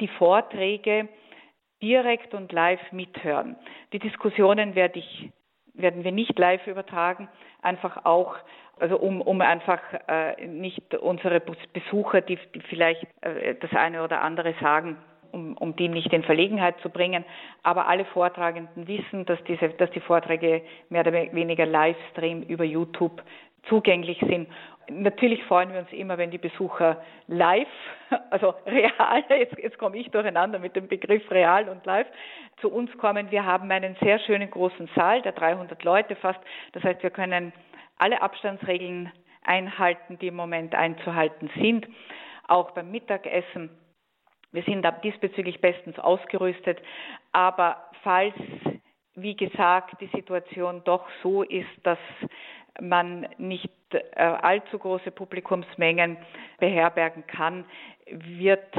[0.00, 1.08] die Vorträge
[1.82, 3.56] direkt und live mithören.
[3.92, 5.30] Die Diskussionen werde ich,
[5.74, 7.28] werden wir nicht live übertragen,
[7.62, 8.36] einfach auch,
[8.78, 14.22] also um, um einfach äh, nicht unsere Besucher, die, die vielleicht äh, das eine oder
[14.22, 14.96] andere sagen,
[15.32, 17.24] um, um die nicht in Verlegenheit zu bringen.
[17.62, 23.22] Aber alle Vortragenden wissen, dass, diese, dass die Vorträge mehr oder weniger Livestream über YouTube
[23.68, 24.48] zugänglich sind.
[24.88, 27.68] Natürlich freuen wir uns immer, wenn die Besucher live,
[28.30, 32.08] also real, jetzt, jetzt komme ich durcheinander mit dem Begriff real und live,
[32.60, 33.30] zu uns kommen.
[33.30, 36.40] Wir haben einen sehr schönen großen Saal, der 300 Leute fast.
[36.72, 37.52] Das heißt, wir können
[37.98, 39.12] alle Abstandsregeln
[39.44, 41.86] einhalten, die im Moment einzuhalten sind.
[42.48, 43.70] Auch beim Mittagessen.
[44.52, 46.78] Wir sind diesbezüglich bestens ausgerüstet.
[47.32, 48.34] Aber falls,
[49.14, 51.98] wie gesagt, die Situation doch so ist, dass
[52.80, 56.16] man nicht äh, allzu große Publikumsmengen
[56.58, 57.64] beherbergen kann,
[58.06, 58.74] wird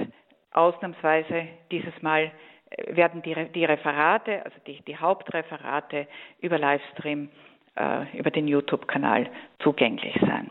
[0.52, 2.32] ausnahmsweise dieses Mal
[2.70, 6.08] äh, werden die, die Referate, also die, die, Hauptreferate
[6.40, 7.30] über Livestream,
[7.76, 10.50] äh, über den YouTube-Kanal zugänglich sein.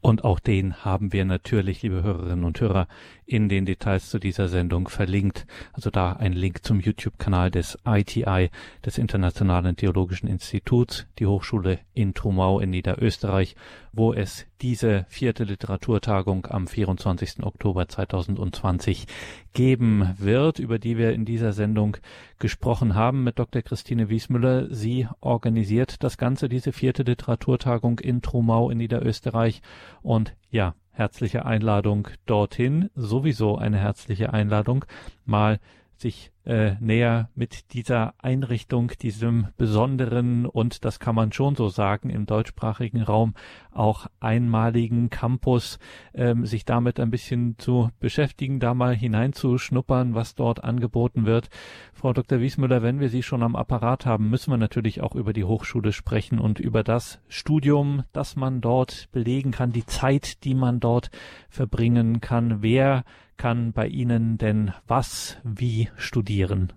[0.00, 2.88] Und auch den haben wir natürlich, liebe Hörerinnen und Hörer,
[3.30, 5.46] in den Details zu dieser Sendung verlinkt.
[5.72, 8.50] Also da ein Link zum YouTube-Kanal des ITI,
[8.84, 13.54] des Internationalen Theologischen Instituts, die Hochschule in Trumau in Niederösterreich,
[13.92, 17.44] wo es diese vierte Literaturtagung am 24.
[17.44, 19.06] Oktober 2020
[19.52, 21.98] geben wird, über die wir in dieser Sendung
[22.40, 23.62] gesprochen haben mit Dr.
[23.62, 24.74] Christine Wiesmüller.
[24.74, 29.62] Sie organisiert das Ganze, diese vierte Literaturtagung in Trumau in Niederösterreich.
[30.02, 34.84] Und ja, herzliche Einladung dorthin, sowieso eine herzliche Einladung,
[35.24, 35.58] mal
[36.00, 42.08] sich äh, näher mit dieser Einrichtung, diesem besonderen und das kann man schon so sagen
[42.08, 43.34] im deutschsprachigen Raum
[43.72, 45.78] auch einmaligen Campus,
[46.14, 51.50] ähm, sich damit ein bisschen zu beschäftigen, da mal hineinzuschnuppern, was dort angeboten wird.
[51.92, 52.40] Frau Dr.
[52.40, 55.92] Wiesmüller, wenn wir Sie schon am Apparat haben, müssen wir natürlich auch über die Hochschule
[55.92, 61.10] sprechen und über das Studium, das man dort belegen kann, die Zeit, die man dort
[61.50, 62.62] verbringen kann.
[62.62, 63.04] Wer
[63.40, 66.74] kann bei Ihnen denn was wie studieren?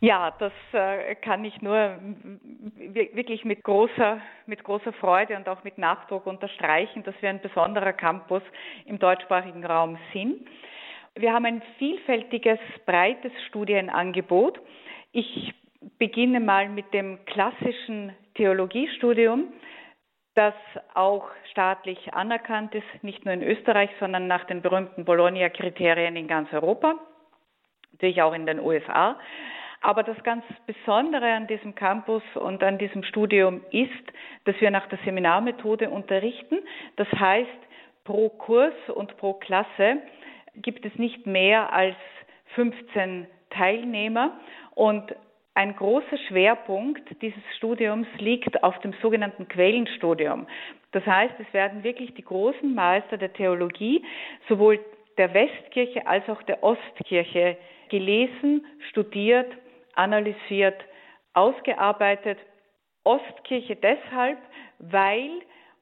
[0.00, 1.98] Ja, das äh, kann ich nur
[2.78, 7.92] wirklich mit großer, mit großer Freude und auch mit Nachdruck unterstreichen, dass wir ein besonderer
[7.92, 8.42] Campus
[8.86, 10.48] im deutschsprachigen Raum sind.
[11.14, 14.58] Wir haben ein vielfältiges, breites Studienangebot.
[15.12, 15.52] Ich
[15.98, 19.52] beginne mal mit dem klassischen Theologiestudium
[20.34, 20.54] das
[20.94, 26.52] auch staatlich anerkannt ist, nicht nur in Österreich, sondern nach den berühmten Bologna-Kriterien in ganz
[26.52, 26.94] Europa,
[27.92, 29.18] natürlich auch in den USA.
[29.82, 34.12] Aber das ganz Besondere an diesem Campus und an diesem Studium ist,
[34.44, 36.58] dass wir nach der Seminarmethode unterrichten.
[36.96, 37.48] Das heißt,
[38.04, 39.98] pro Kurs und pro Klasse
[40.54, 41.96] gibt es nicht mehr als
[42.54, 44.38] 15 Teilnehmer
[44.74, 45.14] und
[45.54, 50.46] ein großer Schwerpunkt dieses Studiums liegt auf dem sogenannten Quellenstudium.
[50.92, 54.04] Das heißt, es werden wirklich die großen Meister der Theologie,
[54.48, 54.80] sowohl
[55.18, 57.58] der Westkirche als auch der Ostkirche,
[57.90, 59.52] gelesen, studiert,
[59.94, 60.82] analysiert,
[61.34, 62.38] ausgearbeitet.
[63.04, 64.38] Ostkirche deshalb,
[64.78, 65.30] weil,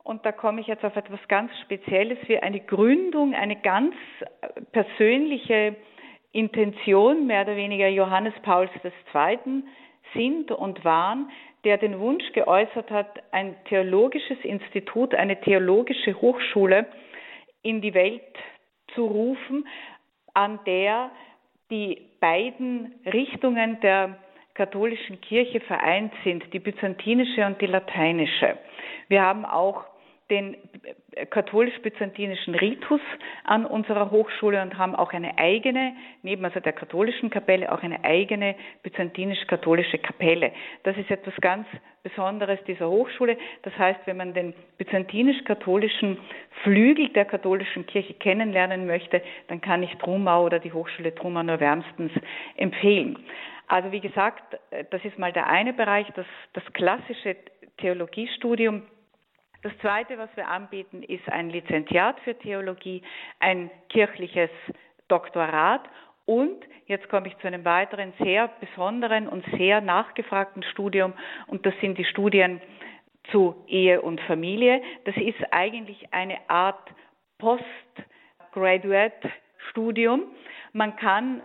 [0.03, 3.95] und da komme ich jetzt auf etwas ganz Spezielles, wir eine Gründung, eine ganz
[4.73, 5.77] persönliche
[6.33, 9.63] Intention mehr oder weniger Johannes Pauls II.
[10.15, 11.31] sind und waren,
[11.65, 16.87] der den Wunsch geäußert hat, ein theologisches Institut, eine theologische Hochschule
[17.63, 18.23] in die Welt
[18.95, 19.67] zu rufen,
[20.35, 21.11] an der
[21.71, 24.19] die beiden Richtungen der
[24.55, 28.59] katholischen Kirche vereint sind, die byzantinische und die lateinische.
[29.09, 29.85] Wir haben auch
[30.31, 30.57] den
[31.31, 33.01] katholisch-byzantinischen Ritus
[33.45, 38.03] an unserer Hochschule und haben auch eine eigene, neben also der katholischen Kapelle, auch eine
[38.05, 40.53] eigene byzantinisch-katholische Kapelle.
[40.85, 41.67] Das ist etwas ganz
[42.03, 43.37] Besonderes dieser Hochschule.
[43.63, 46.17] Das heißt, wenn man den byzantinisch-katholischen
[46.63, 51.61] Flügel der katholischen Kirche kennenlernen möchte, dann kann ich Trumau oder die Hochschule Trumau nur
[51.61, 52.13] wärmstens
[52.57, 53.19] empfehlen.
[53.69, 54.59] Also wie gesagt,
[54.91, 57.37] das ist mal der eine Bereich, das, das klassische
[57.77, 58.83] Theologiestudium
[59.63, 63.03] das Zweite, was wir anbieten, ist ein Lizenziat für Theologie,
[63.41, 64.51] ein kirchliches
[65.09, 65.83] Doktorat
[66.25, 71.15] Und jetzt komme ich zu einem weiteren sehr besonderen und sehr nachgefragten Studium
[71.49, 72.61] und das sind die Studien
[73.31, 74.81] zu Ehe und Familie.
[75.05, 76.89] Das ist eigentlich eine Art
[77.39, 80.23] Postgraduate-Studium.
[80.73, 81.43] Man kann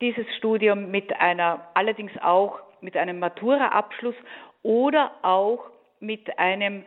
[0.00, 4.16] dieses Studium mit einer, allerdings auch mit einem Matura-Abschluss
[4.62, 6.84] oder auch mit einem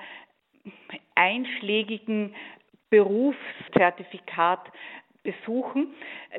[1.16, 2.36] einschlägigen
[2.90, 4.72] Berufszertifikat
[5.24, 5.94] besuchen.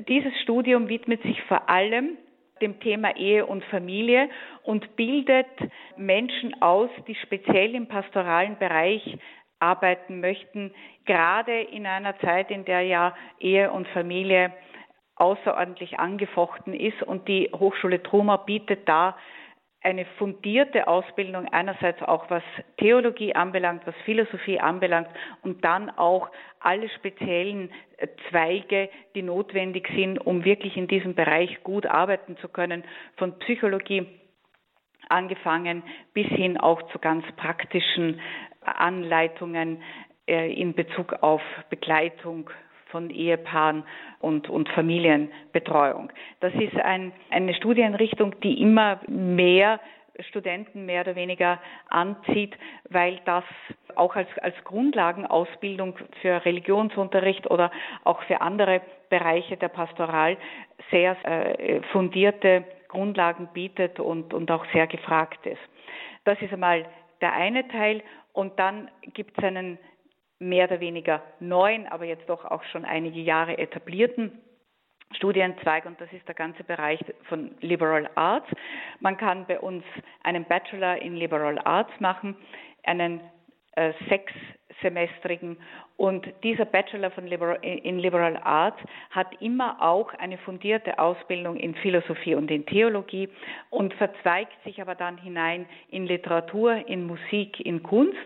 [0.08, 2.16] Dieses Studium widmet sich vor allem
[2.60, 4.28] dem Thema Ehe und Familie
[4.62, 5.46] und bildet
[5.96, 9.18] Menschen aus, die speziell im pastoralen Bereich
[9.60, 10.72] arbeiten möchten,
[11.04, 14.52] gerade in einer Zeit, in der ja Ehe und Familie
[15.16, 19.16] außerordentlich angefochten ist und die Hochschule Truma bietet da
[19.82, 22.42] eine fundierte Ausbildung einerseits auch was
[22.78, 25.08] Theologie anbelangt, was Philosophie anbelangt
[25.42, 31.62] und dann auch alle speziellen äh, Zweige, die notwendig sind, um wirklich in diesem Bereich
[31.62, 32.84] gut arbeiten zu können,
[33.16, 34.06] von Psychologie
[35.08, 38.20] angefangen bis hin auch zu ganz praktischen
[38.62, 39.82] Anleitungen
[40.26, 42.50] äh, in Bezug auf Begleitung
[42.90, 43.84] von Ehepaaren
[44.20, 46.10] und, und Familienbetreuung.
[46.40, 49.80] Das ist ein, eine Studienrichtung, die immer mehr
[50.28, 52.56] Studenten mehr oder weniger anzieht,
[52.90, 53.44] weil das
[53.94, 57.70] auch als, als Grundlagenausbildung für Religionsunterricht oder
[58.04, 58.80] auch für andere
[59.10, 60.36] Bereiche der Pastoral
[60.90, 65.60] sehr äh, fundierte Grundlagen bietet und, und auch sehr gefragt ist.
[66.24, 66.86] Das ist einmal
[67.20, 68.02] der eine Teil.
[68.32, 69.78] Und dann gibt es einen
[70.38, 74.32] mehr oder weniger neuen, aber jetzt doch auch schon einige Jahre etablierten
[75.16, 78.46] Studienzweig und das ist der ganze Bereich von Liberal Arts.
[79.00, 79.82] Man kann bei uns
[80.22, 82.36] einen Bachelor in Liberal Arts machen,
[82.84, 83.20] einen
[83.74, 85.56] äh, sechssemestrigen
[85.96, 88.78] und dieser Bachelor Liberal, in Liberal Arts
[89.10, 93.28] hat immer auch eine fundierte Ausbildung in Philosophie und in Theologie
[93.70, 98.16] und verzweigt sich aber dann hinein in Literatur, in Musik, in Kunst.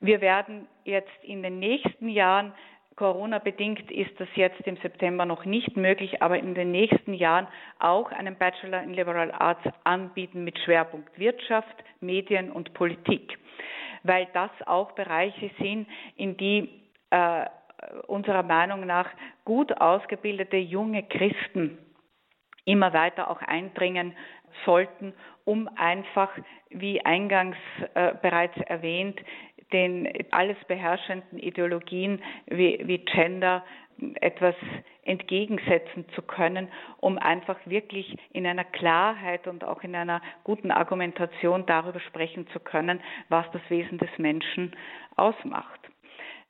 [0.00, 2.52] Wir werden jetzt in den nächsten Jahren
[2.98, 7.46] Corona bedingt ist das jetzt im September noch nicht möglich, aber in den nächsten Jahren
[7.78, 13.38] auch einen Bachelor in Liberal Arts anbieten mit Schwerpunkt Wirtschaft, Medien und Politik,
[14.02, 15.86] weil das auch Bereiche sind,
[16.16, 16.68] in die
[17.10, 17.46] äh,
[18.08, 19.08] unserer Meinung nach
[19.44, 21.78] gut ausgebildete junge Christen
[22.64, 24.12] immer weiter auch eindringen
[24.64, 26.30] sollten, um einfach,
[26.70, 27.56] wie eingangs
[27.94, 29.20] äh, bereits erwähnt,
[29.72, 33.64] den alles beherrschenden Ideologien wie, wie Gender
[34.20, 34.54] etwas
[35.04, 41.66] entgegensetzen zu können, um einfach wirklich in einer Klarheit und auch in einer guten Argumentation
[41.66, 44.76] darüber sprechen zu können, was das Wesen des Menschen
[45.16, 45.80] ausmacht.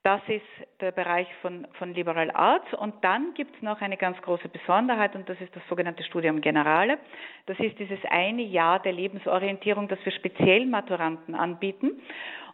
[0.04, 0.42] Das ist
[0.80, 2.72] der Bereich von, von Liberal Arts.
[2.74, 6.40] Und dann gibt es noch eine ganz große Besonderheit und das ist das sogenannte Studium
[6.40, 6.98] Generale.
[7.46, 12.00] Das ist dieses eine Jahr der Lebensorientierung, das wir speziell Maturanten anbieten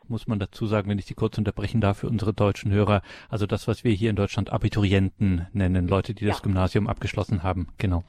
[0.08, 3.02] muss man dazu sagen, wenn ich Sie kurz unterbrechen darf für unsere deutschen Hörer.
[3.28, 6.32] Also das, was wir hier in Deutschland Abiturienten nennen, Leute, die ja.
[6.32, 7.68] das Gymnasium abgeschlossen haben.
[7.78, 8.04] Genau.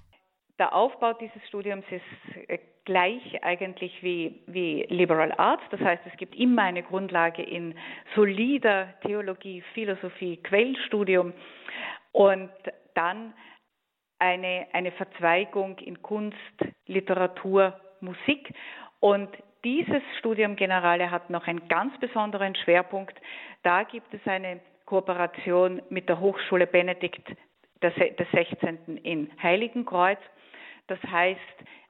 [0.57, 5.63] Der Aufbau dieses Studiums ist äh, gleich eigentlich wie, wie Liberal Arts.
[5.71, 7.75] Das heißt, es gibt immer eine Grundlage in
[8.15, 11.33] solider Theologie, Philosophie, Quellstudium
[12.11, 12.49] und
[12.93, 13.33] dann
[14.19, 16.37] eine, eine Verzweigung in Kunst,
[16.85, 18.53] Literatur, Musik.
[18.99, 19.29] Und
[19.63, 23.19] dieses Studium Generale hat noch einen ganz besonderen Schwerpunkt.
[23.63, 27.27] Da gibt es eine Kooperation mit der Hochschule Benedikt
[27.81, 27.93] des
[28.31, 28.97] 16.
[29.03, 30.19] in Heiligenkreuz.
[30.87, 31.39] Das heißt,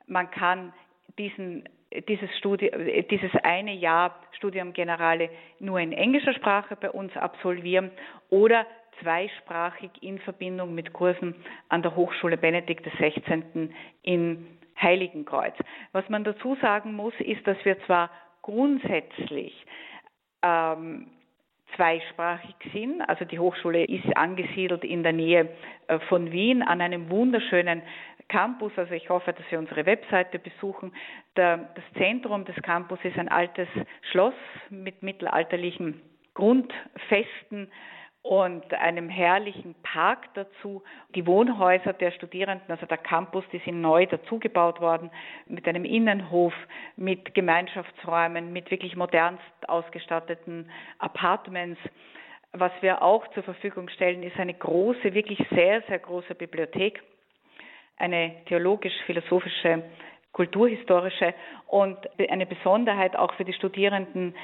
[0.07, 0.73] man kann
[1.17, 1.67] diesen,
[2.07, 2.71] dieses, Studi
[3.09, 5.29] dieses eine Jahr Studium Generale
[5.59, 7.91] nur in englischer Sprache bei uns absolvieren
[8.29, 8.65] oder
[9.01, 11.35] zweisprachig in Verbindung mit Kursen
[11.69, 13.73] an der Hochschule Benedikt 16.
[14.03, 14.47] in
[14.81, 15.53] Heiligenkreuz.
[15.91, 18.09] Was man dazu sagen muss, ist, dass wir zwar
[18.41, 19.65] grundsätzlich
[20.41, 21.07] ähm,
[21.75, 23.01] zweisprachig sind.
[23.01, 25.49] Also die Hochschule ist angesiedelt in der Nähe
[25.87, 27.81] äh, von Wien an einem wunderschönen
[28.27, 28.71] Campus.
[28.77, 30.93] Also ich hoffe, dass Sie unsere Webseite besuchen.
[31.35, 33.67] Der, das Zentrum des Campus ist ein altes
[34.11, 34.33] Schloss
[34.69, 36.01] mit mittelalterlichen
[36.33, 37.71] Grundfesten
[38.25, 40.83] und einem herrlichen Park dazu.
[41.13, 45.11] Die Wohnhäuser der Studierenden, also der Campus, die sind neu dazugebaut worden,
[45.45, 46.53] mit einem Innenhof,
[46.95, 51.79] mit Gemeinschaftsräumen, mit wirklich modernst ausgestatteten Apartments.
[52.51, 57.03] Was wir auch zur Verfügung stellen, ist eine große, wirklich sehr, sehr große Bibliothek,
[57.97, 59.83] eine theologisch-philosophische
[60.35, 61.33] kulturhistorische
[61.67, 61.97] und
[62.29, 64.35] eine Besonderheit auch für die Studierenden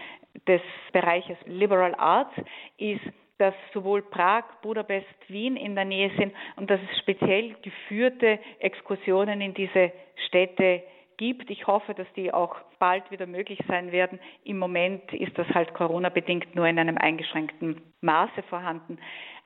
[0.47, 0.61] des
[0.93, 2.33] Bereiches Liberal Arts
[2.77, 3.01] ist,
[3.39, 9.41] dass sowohl Prag, Budapest, Wien in der Nähe sind und dass es speziell geführte Exkursionen
[9.41, 9.91] in diese
[10.27, 10.81] Städte
[11.17, 11.49] gibt.
[11.49, 14.19] Ich hoffe, dass die auch bald wieder möglich sein werden.
[14.45, 18.97] Im Moment ist das halt Corona-bedingt nur in einem eingeschränkten Maße vorhanden.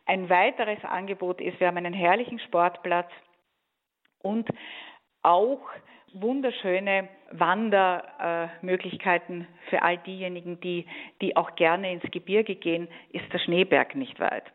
[0.06, 3.10] Ein weiteres Angebot ist, wir haben einen herrlichen Sportplatz
[4.26, 4.50] und
[5.22, 5.62] auch
[6.14, 10.88] wunderschöne Wandermöglichkeiten für all diejenigen, die,
[11.22, 14.46] die auch gerne ins Gebirge gehen, ist der Schneeberg nicht weit.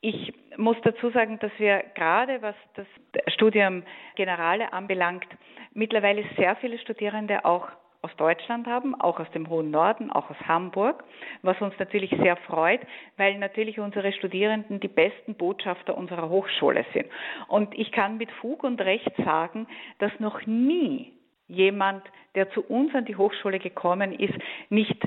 [0.00, 2.86] Ich muss dazu sagen, dass wir gerade was das
[3.32, 3.82] Studium
[4.14, 5.26] Generale anbelangt,
[5.72, 7.68] mittlerweile sehr viele Studierende auch
[8.04, 11.02] aus Deutschland haben, auch aus dem hohen Norden, auch aus Hamburg,
[11.42, 12.80] was uns natürlich sehr freut,
[13.16, 17.06] weil natürlich unsere Studierenden die besten Botschafter unserer Hochschule sind.
[17.48, 19.66] Und ich kann mit Fug und Recht sagen,
[19.98, 21.14] dass noch nie
[21.48, 24.34] jemand, der zu uns an die Hochschule gekommen ist,
[24.68, 25.02] nicht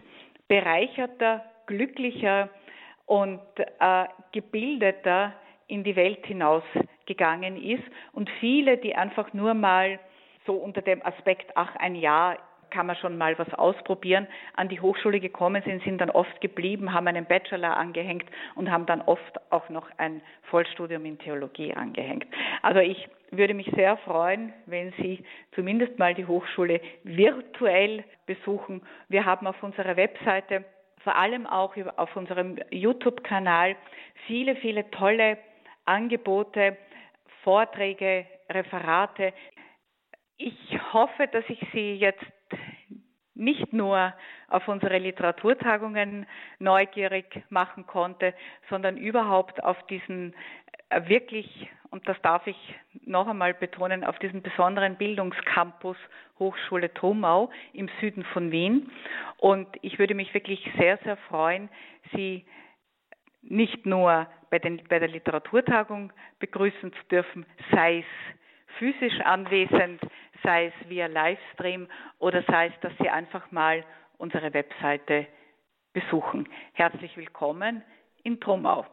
[0.48, 2.50] bereicherter, glücklicher
[3.06, 3.40] und
[3.80, 5.34] äh, gebildeter
[5.68, 7.84] in die Welt hinausgegangen ist
[8.14, 10.00] und viele, die einfach nur mal
[10.48, 12.38] so unter dem Aspekt, ach, ein Jahr
[12.70, 16.94] kann man schon mal was ausprobieren, an die Hochschule gekommen sind, sind dann oft geblieben,
[16.94, 22.26] haben einen Bachelor angehängt und haben dann oft auch noch ein Vollstudium in Theologie angehängt.
[22.62, 28.82] Also ich würde mich sehr freuen, wenn Sie zumindest mal die Hochschule virtuell besuchen.
[29.10, 30.64] Wir haben auf unserer Webseite,
[31.04, 33.76] vor allem auch auf unserem YouTube-Kanal,
[34.26, 35.38] viele, viele tolle
[35.86, 36.78] Angebote,
[37.44, 39.34] Vorträge, Referate.
[40.38, 42.24] Ich hoffe, dass ich Sie jetzt
[43.38, 44.14] nicht nur
[44.48, 46.26] auf unsere Literaturtagungen
[46.60, 48.34] neugierig machen konnte,
[48.70, 50.34] sondern überhaupt auf diesen
[50.90, 52.58] äh, wirklich, und das darf ich
[53.06, 55.98] noch einmal betonen, auf diesen besonderen Bildungscampus
[56.40, 58.92] Hochschule Trumau im Süden von Wien.
[59.38, 61.70] Und ich würde mich wirklich sehr, sehr freuen,
[62.14, 62.46] Sie
[63.42, 68.06] nicht nur bei, den, bei der Literaturtagung begrüßen zu dürfen, sei es
[68.78, 70.02] physisch anwesend,
[70.44, 71.88] sei es via Livestream
[72.20, 73.84] oder sei es, dass Sie einfach mal
[74.18, 75.28] unsere Webseite
[75.94, 76.48] besuchen.
[76.74, 77.84] Herzlich willkommen
[78.24, 78.86] in Trumau.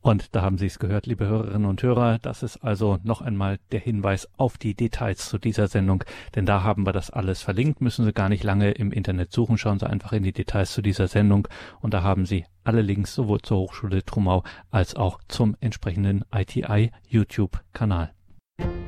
[0.00, 2.18] Und da haben Sie es gehört, liebe Hörerinnen und Hörer.
[2.18, 6.04] Das ist also noch einmal der Hinweis auf die Details zu dieser Sendung,
[6.34, 7.80] denn da haben wir das alles verlinkt.
[7.80, 9.56] Müssen Sie gar nicht lange im Internet suchen.
[9.56, 11.48] Schauen Sie einfach in die Details zu dieser Sendung
[11.80, 16.90] und da haben Sie alle Links sowohl zur Hochschule Trumau als auch zum entsprechenden ITI
[17.08, 18.13] YouTube-Kanal.
[18.58, 18.83] you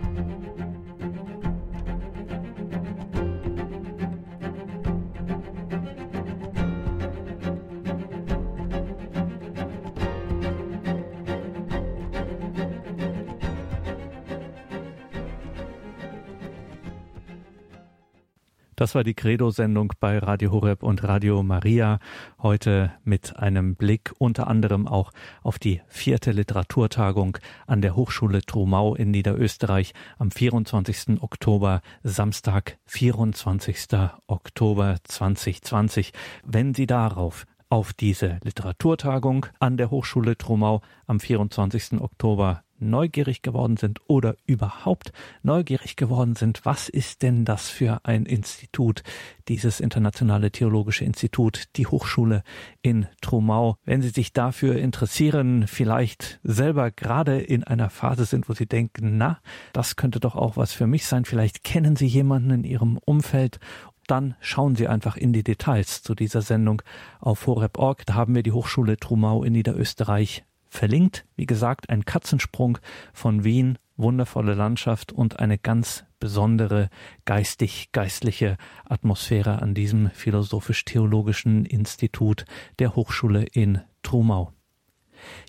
[18.76, 21.98] Das war die Credo-Sendung bei Radio Horeb und Radio Maria.
[22.42, 25.12] Heute mit einem Blick unter anderem auch
[25.42, 31.22] auf die vierte Literaturtagung an der Hochschule Trumau in Niederösterreich am 24.
[31.22, 33.86] Oktober, Samstag, 24.
[34.26, 36.12] Oktober 2020.
[36.44, 41.98] Wenn Sie darauf auf diese Literaturtagung an der Hochschule Trumau am 24.
[41.98, 45.12] Oktober neugierig geworden sind oder überhaupt
[45.42, 49.02] neugierig geworden sind, was ist denn das für ein Institut,
[49.48, 52.42] dieses internationale theologische Institut, die Hochschule
[52.82, 53.76] in Trumau.
[53.84, 59.18] Wenn Sie sich dafür interessieren, vielleicht selber gerade in einer Phase sind, wo Sie denken,
[59.18, 59.40] na,
[59.72, 63.58] das könnte doch auch was für mich sein, vielleicht kennen Sie jemanden in Ihrem Umfeld
[64.06, 66.82] dann schauen Sie einfach in die Details zu dieser Sendung
[67.20, 68.06] auf horeb.org.
[68.06, 70.44] Da haben wir die Hochschule Trumau in Niederösterreich
[70.76, 71.24] verlinkt.
[71.36, 72.78] Wie gesagt, ein Katzensprung
[73.12, 76.90] von Wien, wundervolle Landschaft und eine ganz besondere
[77.24, 82.44] geistig-geistliche Atmosphäre an diesem philosophisch-theologischen Institut
[82.78, 84.52] der Hochschule in Trumau.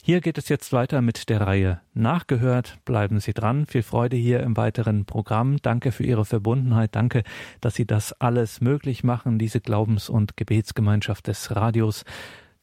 [0.02, 2.80] Hier geht es jetzt weiter mit der Reihe Nachgehört.
[2.86, 3.66] Bleiben Sie dran.
[3.66, 5.58] Viel Freude hier im weiteren Programm.
[5.62, 6.96] Danke für Ihre Verbundenheit.
[6.96, 7.24] Danke,
[7.60, 12.06] dass Sie das alles möglich machen, diese Glaubens- und Gebetsgemeinschaft des Radios.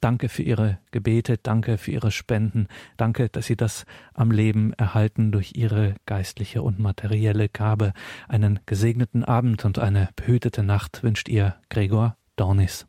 [0.05, 5.33] Danke für Ihre Gebete, danke für Ihre Spenden, danke, dass Sie das am Leben erhalten
[5.33, 7.95] durch Ihre geistliche und materielle Gabe.
[8.29, 12.87] Einen gesegneten Abend und eine behütete Nacht wünscht Ihr Gregor Dornis.